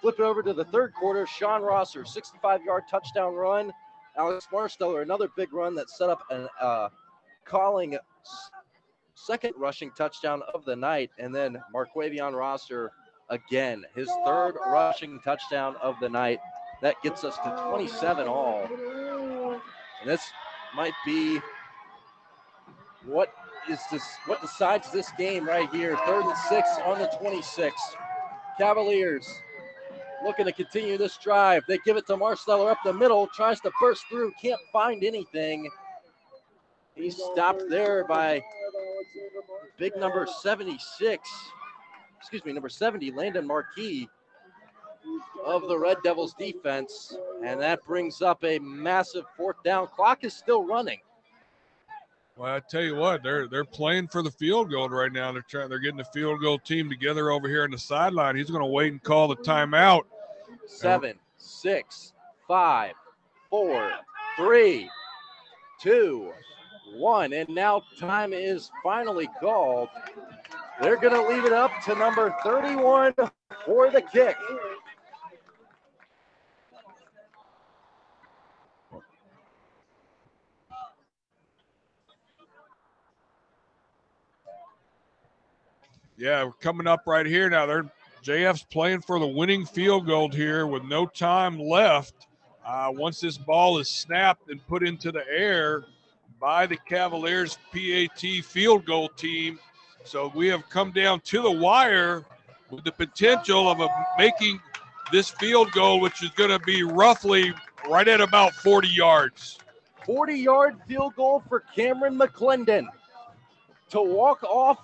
Flip 0.00 0.18
it 0.18 0.22
over 0.22 0.42
to 0.42 0.52
the 0.52 0.64
third 0.64 0.92
quarter. 0.94 1.26
Sean 1.26 1.62
Rosser, 1.62 2.04
65 2.04 2.64
yard 2.64 2.84
touchdown 2.90 3.34
run. 3.34 3.72
Alex 4.16 4.46
Marsteller, 4.52 5.02
another 5.02 5.28
big 5.36 5.52
run 5.52 5.74
that 5.76 5.88
set 5.88 6.10
up 6.10 6.22
a 6.30 6.48
uh, 6.62 6.88
Colling 7.44 7.96
second 9.14 9.54
rushing 9.56 9.90
touchdown 9.92 10.42
of 10.52 10.64
the 10.64 10.76
night. 10.76 11.10
And 11.18 11.34
then 11.34 11.62
Marquavion 11.74 12.34
Rosser 12.34 12.92
again, 13.30 13.84
his 13.94 14.10
third 14.26 14.54
rushing 14.66 15.20
touchdown 15.20 15.76
of 15.80 15.94
the 16.00 16.08
night. 16.08 16.40
That 16.82 17.00
gets 17.02 17.22
us 17.22 17.36
to 17.36 17.64
27 17.70 18.26
all. 18.26 18.68
And 20.00 20.10
this 20.10 20.28
might 20.74 20.94
be 21.04 21.40
what 23.04 23.32
is 23.70 23.80
this 23.90 24.02
what 24.26 24.40
decides 24.40 24.90
this 24.90 25.10
game 25.12 25.46
right 25.46 25.70
here. 25.70 25.96
Third 26.06 26.24
and 26.24 26.36
six 26.48 26.68
on 26.84 26.98
the 26.98 27.06
26. 27.20 27.74
Cavaliers 28.58 29.28
looking 30.24 30.46
to 30.46 30.52
continue 30.52 30.96
this 30.96 31.16
drive. 31.16 31.62
They 31.66 31.78
give 31.84 31.96
it 31.96 32.06
to 32.06 32.16
Marsteller 32.16 32.70
up 32.70 32.78
the 32.84 32.92
middle, 32.92 33.26
tries 33.28 33.60
to 33.60 33.72
burst 33.80 34.04
through, 34.08 34.32
can't 34.40 34.60
find 34.72 35.02
anything. 35.02 35.68
He's 36.94 37.16
stopped 37.16 37.64
there 37.68 38.04
by 38.04 38.42
big 39.78 39.96
number 39.96 40.26
76. 40.26 41.28
Excuse 42.18 42.44
me, 42.44 42.52
number 42.52 42.68
70, 42.68 43.10
Landon 43.12 43.46
Marquis 43.46 44.08
of 45.44 45.68
the 45.68 45.78
Red 45.78 45.98
Devils 46.04 46.34
defense. 46.34 47.16
And 47.44 47.60
that 47.60 47.84
brings 47.84 48.22
up 48.22 48.44
a 48.44 48.58
massive 48.58 49.24
fourth 49.36 49.62
down. 49.64 49.88
Clock 49.88 50.24
is 50.24 50.34
still 50.34 50.64
running. 50.64 51.00
Well, 52.36 52.54
I 52.54 52.60
tell 52.60 52.82
you 52.82 52.96
what, 52.96 53.22
they're 53.22 53.46
they're 53.46 53.64
playing 53.64 54.08
for 54.08 54.22
the 54.22 54.30
field 54.30 54.70
goal 54.70 54.88
right 54.88 55.12
now. 55.12 55.32
They're 55.32 55.42
trying. 55.42 55.68
They're 55.68 55.78
getting 55.78 55.98
the 55.98 56.04
field 56.04 56.40
goal 56.40 56.58
team 56.58 56.88
together 56.88 57.30
over 57.30 57.46
here 57.46 57.64
on 57.64 57.70
the 57.70 57.78
sideline. 57.78 58.36
He's 58.36 58.48
going 58.48 58.62
to 58.62 58.66
wait 58.66 58.90
and 58.90 59.02
call 59.02 59.28
the 59.28 59.36
timeout. 59.36 60.02
Seven, 60.66 61.18
six, 61.36 62.14
five, 62.48 62.94
four, 63.50 63.90
three, 64.36 64.88
two, 65.78 66.32
one, 66.94 67.34
and 67.34 67.48
now 67.50 67.82
time 68.00 68.32
is 68.32 68.70
finally 68.82 69.28
called. 69.38 69.88
They're 70.80 70.96
going 70.96 71.14
to 71.14 71.28
leave 71.28 71.44
it 71.44 71.52
up 71.52 71.70
to 71.84 71.94
number 71.94 72.34
31 72.42 73.14
for 73.66 73.90
the 73.90 74.00
kick. 74.00 74.36
Yeah, 86.22 86.44
we're 86.44 86.52
coming 86.52 86.86
up 86.86 87.02
right 87.04 87.26
here 87.26 87.50
now. 87.50 87.66
They're 87.66 87.90
JF's 88.22 88.62
playing 88.62 89.00
for 89.00 89.18
the 89.18 89.26
winning 89.26 89.66
field 89.66 90.06
goal 90.06 90.30
here 90.30 90.68
with 90.68 90.84
no 90.84 91.04
time 91.04 91.58
left. 91.58 92.28
Uh, 92.64 92.92
once 92.92 93.18
this 93.18 93.36
ball 93.36 93.78
is 93.78 93.88
snapped 93.88 94.48
and 94.48 94.64
put 94.68 94.86
into 94.86 95.10
the 95.10 95.24
air 95.28 95.82
by 96.40 96.64
the 96.66 96.76
Cavaliers 96.88 97.58
PAT 97.72 98.44
field 98.44 98.86
goal 98.86 99.08
team. 99.08 99.58
So 100.04 100.30
we 100.32 100.46
have 100.46 100.62
come 100.70 100.92
down 100.92 101.22
to 101.22 101.42
the 101.42 101.50
wire 101.50 102.24
with 102.70 102.84
the 102.84 102.92
potential 102.92 103.68
of 103.68 103.80
a, 103.80 103.88
making 104.16 104.60
this 105.10 105.28
field 105.28 105.72
goal, 105.72 105.98
which 105.98 106.22
is 106.22 106.30
going 106.30 106.50
to 106.50 106.60
be 106.60 106.84
roughly 106.84 107.52
right 107.90 108.06
at 108.06 108.20
about 108.20 108.52
40 108.52 108.86
yards. 108.86 109.58
40 110.06 110.34
yard 110.34 110.76
field 110.86 111.16
goal 111.16 111.42
for 111.48 111.64
Cameron 111.74 112.16
McClendon 112.16 112.86
to 113.90 114.00
walk 114.00 114.44
off 114.44 114.78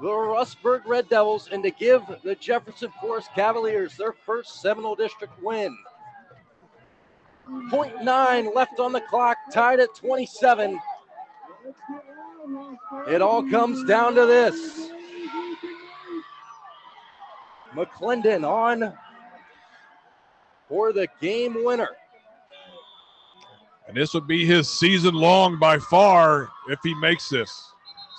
the 0.00 0.08
Rustburg 0.08 0.82
Red 0.86 1.08
Devils 1.08 1.48
and 1.50 1.62
to 1.62 1.70
give 1.70 2.02
the 2.22 2.34
Jefferson 2.36 2.92
Forest 3.00 3.30
Cavaliers 3.34 3.96
their 3.96 4.12
first 4.12 4.60
Seminole 4.60 4.94
District 4.94 5.32
win. 5.42 5.76
0.9 7.48 8.54
left 8.54 8.78
on 8.78 8.92
the 8.92 9.00
clock, 9.00 9.36
tied 9.52 9.80
at 9.80 9.94
27. 9.94 10.78
It 13.08 13.22
all 13.22 13.42
comes 13.48 13.84
down 13.84 14.14
to 14.14 14.26
this. 14.26 14.90
McClendon 17.74 18.48
on 18.48 18.92
for 20.68 20.92
the 20.92 21.08
game 21.20 21.64
winner. 21.64 21.90
And 23.86 23.96
this 23.96 24.12
would 24.12 24.26
be 24.26 24.44
his 24.44 24.68
season 24.68 25.14
long 25.14 25.58
by 25.58 25.78
far 25.78 26.50
if 26.68 26.78
he 26.82 26.94
makes 26.94 27.28
this. 27.28 27.72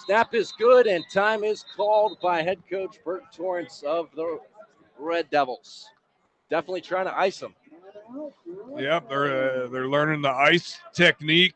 Snap 0.09 0.33
is 0.33 0.51
good, 0.53 0.87
and 0.87 1.05
time 1.13 1.43
is 1.43 1.63
called 1.75 2.19
by 2.19 2.41
head 2.41 2.57
coach 2.67 2.97
Bert 3.05 3.21
Torrance 3.31 3.83
of 3.83 4.09
the 4.15 4.39
Red 4.97 5.29
Devils. 5.29 5.85
Definitely 6.49 6.81
trying 6.81 7.05
to 7.05 7.15
ice 7.15 7.37
them. 7.37 7.53
Yep, 8.75 9.07
they're 9.07 9.65
uh, 9.65 9.67
they're 9.67 9.87
learning 9.87 10.23
the 10.23 10.31
ice 10.31 10.79
technique, 10.93 11.53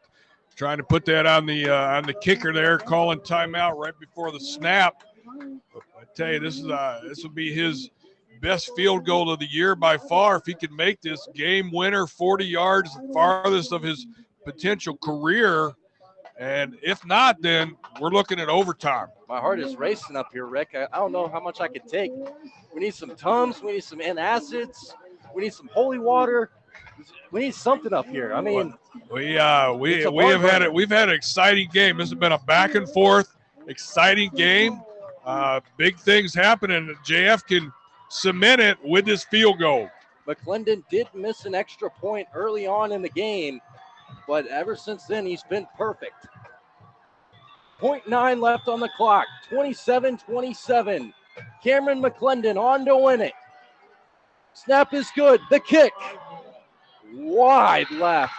trying 0.55 0.77
to 0.77 0.83
put 0.83 1.03
that 1.05 1.25
on 1.25 1.47
the 1.47 1.67
uh, 1.67 1.97
on 1.97 2.03
the 2.03 2.13
kicker 2.13 2.53
there, 2.53 2.77
calling 2.77 3.17
timeout 3.21 3.75
right 3.75 3.99
before 3.99 4.31
the 4.31 4.39
snap. 4.39 5.01
I 5.27 6.03
tell 6.13 6.31
you, 6.31 6.39
this 6.39 6.59
is 6.59 6.67
uh, 6.67 7.01
this 7.07 7.23
would 7.23 7.33
be 7.33 7.51
his 7.51 7.89
best 8.39 8.69
field 8.75 9.03
goal 9.03 9.31
of 9.31 9.39
the 9.39 9.49
year 9.49 9.73
by 9.73 9.97
far 9.97 10.37
if 10.37 10.45
he 10.45 10.53
can 10.53 10.75
make 10.75 11.01
this 11.01 11.27
game 11.33 11.71
winner, 11.71 12.05
40 12.05 12.45
yards, 12.45 12.95
farthest 13.15 13.73
of 13.73 13.81
his 13.81 14.05
potential 14.45 14.95
career. 14.97 15.73
And 16.37 16.77
if 16.81 17.05
not, 17.05 17.41
then 17.41 17.75
we're 17.99 18.09
looking 18.09 18.39
at 18.39 18.49
overtime. 18.49 19.07
My 19.29 19.39
heart 19.39 19.59
is 19.59 19.75
racing 19.75 20.15
up 20.15 20.29
here, 20.33 20.45
Rick. 20.45 20.71
I, 20.73 20.87
I 20.91 20.97
don't 20.97 21.11
know 21.11 21.27
how 21.27 21.39
much 21.39 21.61
I 21.61 21.67
could 21.67 21.87
take. 21.87 22.11
We 22.73 22.81
need 22.81 22.95
some 22.95 23.15
Tums. 23.15 23.61
We 23.61 23.73
need 23.73 23.83
some 23.83 23.99
antacids. 23.99 24.93
We 25.35 25.43
need 25.43 25.53
some 25.53 25.69
holy 25.73 25.99
water. 25.99 26.51
We 27.31 27.41
need 27.41 27.55
something 27.55 27.93
up 27.93 28.07
here. 28.07 28.33
I 28.33 28.41
mean, 28.41 28.73
we 29.11 29.37
uh, 29.37 29.73
we 29.73 30.05
we 30.07 30.25
have 30.25 30.41
had 30.41 30.61
it. 30.61 30.71
We've 30.71 30.89
had 30.89 31.09
an 31.09 31.15
exciting 31.15 31.69
game. 31.71 31.97
This 31.97 32.09
has 32.09 32.19
been 32.19 32.31
a 32.31 32.39
back 32.39 32.75
and 32.75 32.87
forth, 32.89 33.35
exciting 33.67 34.29
game. 34.35 34.81
Uh, 35.25 35.61
big 35.77 35.97
things 35.97 36.33
happening. 36.33 36.95
JF 37.05 37.45
can 37.45 37.71
cement 38.09 38.61
it 38.61 38.77
with 38.83 39.05
this 39.05 39.23
field 39.23 39.59
goal. 39.59 39.89
McClendon 40.27 40.83
did 40.89 41.07
miss 41.13 41.45
an 41.45 41.55
extra 41.55 41.89
point 41.89 42.27
early 42.33 42.67
on 42.67 42.91
in 42.91 43.01
the 43.01 43.09
game, 43.09 43.59
but 44.27 44.47
ever 44.47 44.75
since 44.75 45.05
then, 45.05 45.25
he's 45.25 45.43
been 45.43 45.67
perfect. 45.77 46.27
0.9 47.81 48.41
left 48.41 48.67
on 48.67 48.79
the 48.79 48.89
clock, 48.95 49.25
27 49.49 50.17
27. 50.17 51.13
Cameron 51.63 52.01
McClendon 52.01 52.57
on 52.57 52.85
to 52.85 52.95
win 52.97 53.21
it. 53.21 53.33
Snap 54.53 54.93
is 54.93 55.09
good. 55.15 55.41
The 55.49 55.59
kick, 55.59 55.93
wide 57.13 57.89
left. 57.91 58.33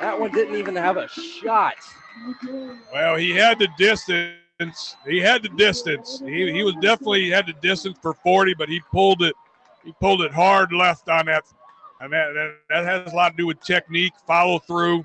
That 0.00 0.18
one 0.18 0.32
didn't 0.32 0.56
even 0.56 0.74
have 0.76 0.96
a 0.96 1.08
shot. 1.08 1.76
Well, 2.92 3.16
he 3.16 3.30
had 3.30 3.58
the 3.58 3.68
distance. 3.78 4.96
He 5.06 5.20
had 5.20 5.42
the 5.42 5.50
distance. 5.50 6.20
He, 6.24 6.52
he 6.52 6.62
was 6.64 6.74
definitely 6.80 7.30
had 7.30 7.46
the 7.46 7.52
distance 7.54 7.96
for 8.00 8.14
40, 8.14 8.54
but 8.54 8.68
he 8.68 8.80
pulled 8.92 9.22
it. 9.22 9.34
He 9.84 9.92
pulled 10.00 10.22
it 10.22 10.32
hard 10.32 10.72
left 10.72 11.08
on 11.08 11.26
that 11.26 11.44
and 12.00 12.12
that, 12.12 12.32
that, 12.34 12.54
that 12.68 12.84
has 12.84 13.12
a 13.12 13.16
lot 13.16 13.30
to 13.30 13.36
do 13.36 13.46
with 13.46 13.60
technique, 13.60 14.12
follow 14.26 14.58
through. 14.58 15.04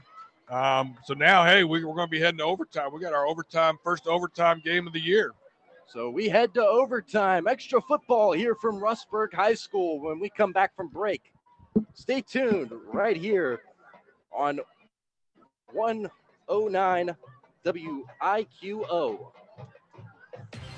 Um, 0.50 0.96
so 1.06 1.14
now, 1.14 1.46
hey, 1.46 1.64
we, 1.64 1.84
we're 1.84 1.96
going 1.96 2.08
to 2.08 2.12
be 2.12 2.20
heading 2.20 2.38
to 2.40 2.44
overtime. 2.44 2.94
We 2.94 3.00
got 3.00 3.14
our 3.14 3.28
overtime, 3.28 3.78
first 3.84 4.08
overtime 4.08 4.62
game 4.64 4.86
of 4.86 4.94
the 4.94 5.00
year. 5.00 5.32
So 5.88 6.10
we 6.10 6.28
head 6.28 6.54
to 6.56 6.66
overtime. 6.66 7.48
Extra 7.48 7.82
football 7.82 8.34
here 8.34 8.56
from 8.56 8.80
Rustburg 8.80 9.34
High 9.34 9.54
School 9.54 10.00
when 10.00 10.20
we 10.20 10.30
come 10.30 10.52
back 10.52 10.76
from 10.76 10.88
break. 10.88 11.32
Stay 11.94 12.22
tuned 12.22 12.72
right 12.92 13.18
here 13.18 13.62
on 14.32 14.60
109 15.72 17.16
WIQO. 17.66 19.32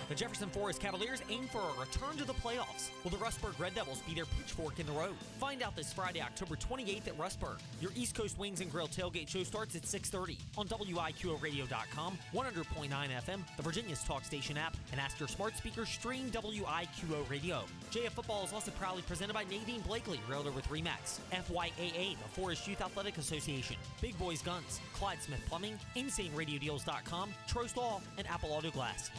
The 0.08 0.14
Jefferson 0.14 0.50
Forest 0.50 0.82
Cavaliers 0.82 1.22
aim 1.30 1.48
for 1.48 1.60
a 1.60 1.80
return 1.80 2.16
to 2.18 2.26
the 2.26 2.34
playoffs. 2.34 2.90
Will 3.04 3.10
the 3.10 3.18
Rustburg 3.18 3.58
Red 3.58 3.74
Devils 3.74 4.04
be 4.08 4.14
their 4.14 4.26
pitchfork 4.26 4.80
in 4.80 4.86
the 4.86 4.92
road? 4.92 5.16
Find 5.40 5.64
out 5.64 5.76
this 5.76 5.92
Friday, 5.92 6.22
October 6.22 6.56
28th 6.56 7.08
at 7.08 7.18
Rustburg. 7.18 7.58
Your 7.82 7.92
East 7.96 8.14
Coast 8.14 8.38
Wings 8.38 8.62
and 8.62 8.72
Grill 8.72 8.88
tailgate 8.88 9.28
show 9.28 9.42
starts 9.44 9.76
at 9.76 9.82
6:30 9.84 10.38
on 10.58 10.68
WIQORadio.com, 10.68 12.20
100.9 12.34 13.12
FM, 13.12 13.44
the 13.58 13.64
Virginia's 13.64 14.04
talk 14.04 14.24
station 14.24 14.58
app, 14.58 14.78
and 14.92 15.02
ask 15.02 15.20
your 15.20 15.28
smart 15.28 15.58
speaker 15.58 15.88
stream 15.88 16.30
WIQO 16.30 17.28
Radio. 17.28 17.64
JF 17.90 18.12
Football 18.12 18.46
is 18.46 18.54
also 18.54 18.70
proudly 18.72 19.02
presented 19.02 19.34
by 19.34 19.44
Nadine 19.46 19.82
Blakely, 19.82 20.20
realtor 20.30 20.52
with 20.52 20.68
Remax, 20.70 21.20
FYAA, 21.32 22.16
the 22.22 22.30
Forest 22.40 22.68
Youth 22.68 22.82
Athletic 22.82 23.18
Association, 23.18 23.78
Big 24.02 24.18
Boys 24.20 24.44
Guns, 24.44 24.82
Clyde 24.94 25.22
Smith 25.24 25.42
Plumbing, 25.50 25.80
InsaneRadioDeals.com, 25.96 27.34
Trost 27.50 27.76
Law, 27.76 28.02
and 28.20 28.28
Apple 28.28 28.52
Auto 28.52 28.70
Glass. 28.70 29.10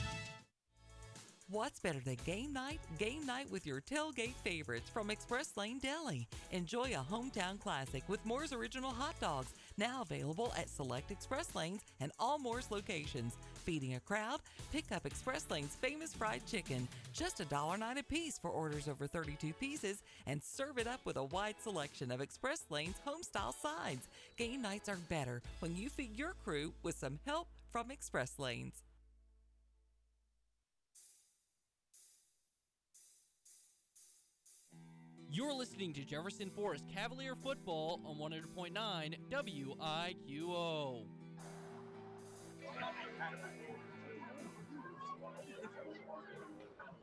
What's 1.49 1.79
better 1.79 2.01
than 2.01 2.17
game 2.25 2.53
night? 2.53 2.81
Game 2.99 3.25
night 3.25 3.49
with 3.53 3.65
your 3.65 3.81
tailgate 3.81 4.35
favorites 4.43 4.91
from 4.93 5.13
Express 5.13 5.57
Lane 5.57 5.79
Deli. 5.79 6.27
Enjoy 6.51 6.87
a 6.87 7.07
hometown 7.09 7.61
classic 7.61 8.03
with 8.09 8.25
Moore's 8.27 8.53
Original 8.53 8.91
Hot 8.91 9.15
Dogs, 9.21 9.53
Now 9.79 10.03
available 10.03 10.53
at 10.59 10.69
select 10.69 11.13
Express 11.13 11.55
Lanes 11.55 11.83
and 12.01 12.11
all 12.19 12.41
Moore's 12.41 12.73
locations. 12.73 13.37
Feeding 13.65 13.95
a 13.95 14.01
crowd? 14.01 14.41
Pick 14.73 14.91
up 14.91 15.07
Express 15.07 15.47
Lane's 15.49 15.77
famous 15.77 16.13
fried 16.13 16.45
chicken. 16.47 16.89
Just 17.13 17.39
a 17.39 17.45
$1.09 17.45 17.97
a 17.97 18.03
piece 18.03 18.39
for 18.41 18.51
orders 18.51 18.89
over 18.89 19.07
32 19.07 19.53
pieces 19.53 20.03
and 20.27 20.43
serve 20.43 20.79
it 20.79 20.89
up 20.89 21.01
with 21.05 21.17
a 21.17 21.25
wide 21.25 21.57
selection 21.63 22.11
of 22.11 22.21
Express 22.21 22.65
Lane's 22.71 22.99
home-style 23.05 23.55
sides. 23.55 24.09
Game 24.37 24.63
nights 24.63 24.89
are 24.89 24.99
better 25.09 25.41
when 25.61 25.77
you 25.77 25.91
feed 25.91 26.19
your 26.19 26.35
crew 26.43 26.73
with 26.83 26.99
some 26.99 27.21
help 27.25 27.47
from 27.71 27.93
Express 27.93 28.33
Lanes. 28.41 28.83
You're 35.29 35.53
listening 35.53 35.93
to 35.95 36.05
Jefferson 36.05 36.51
Forest 36.51 36.85
Cavalier 36.93 37.35
Football 37.35 38.01
on 38.05 38.17
100.9 38.17 39.17
WIQO. 39.31 41.03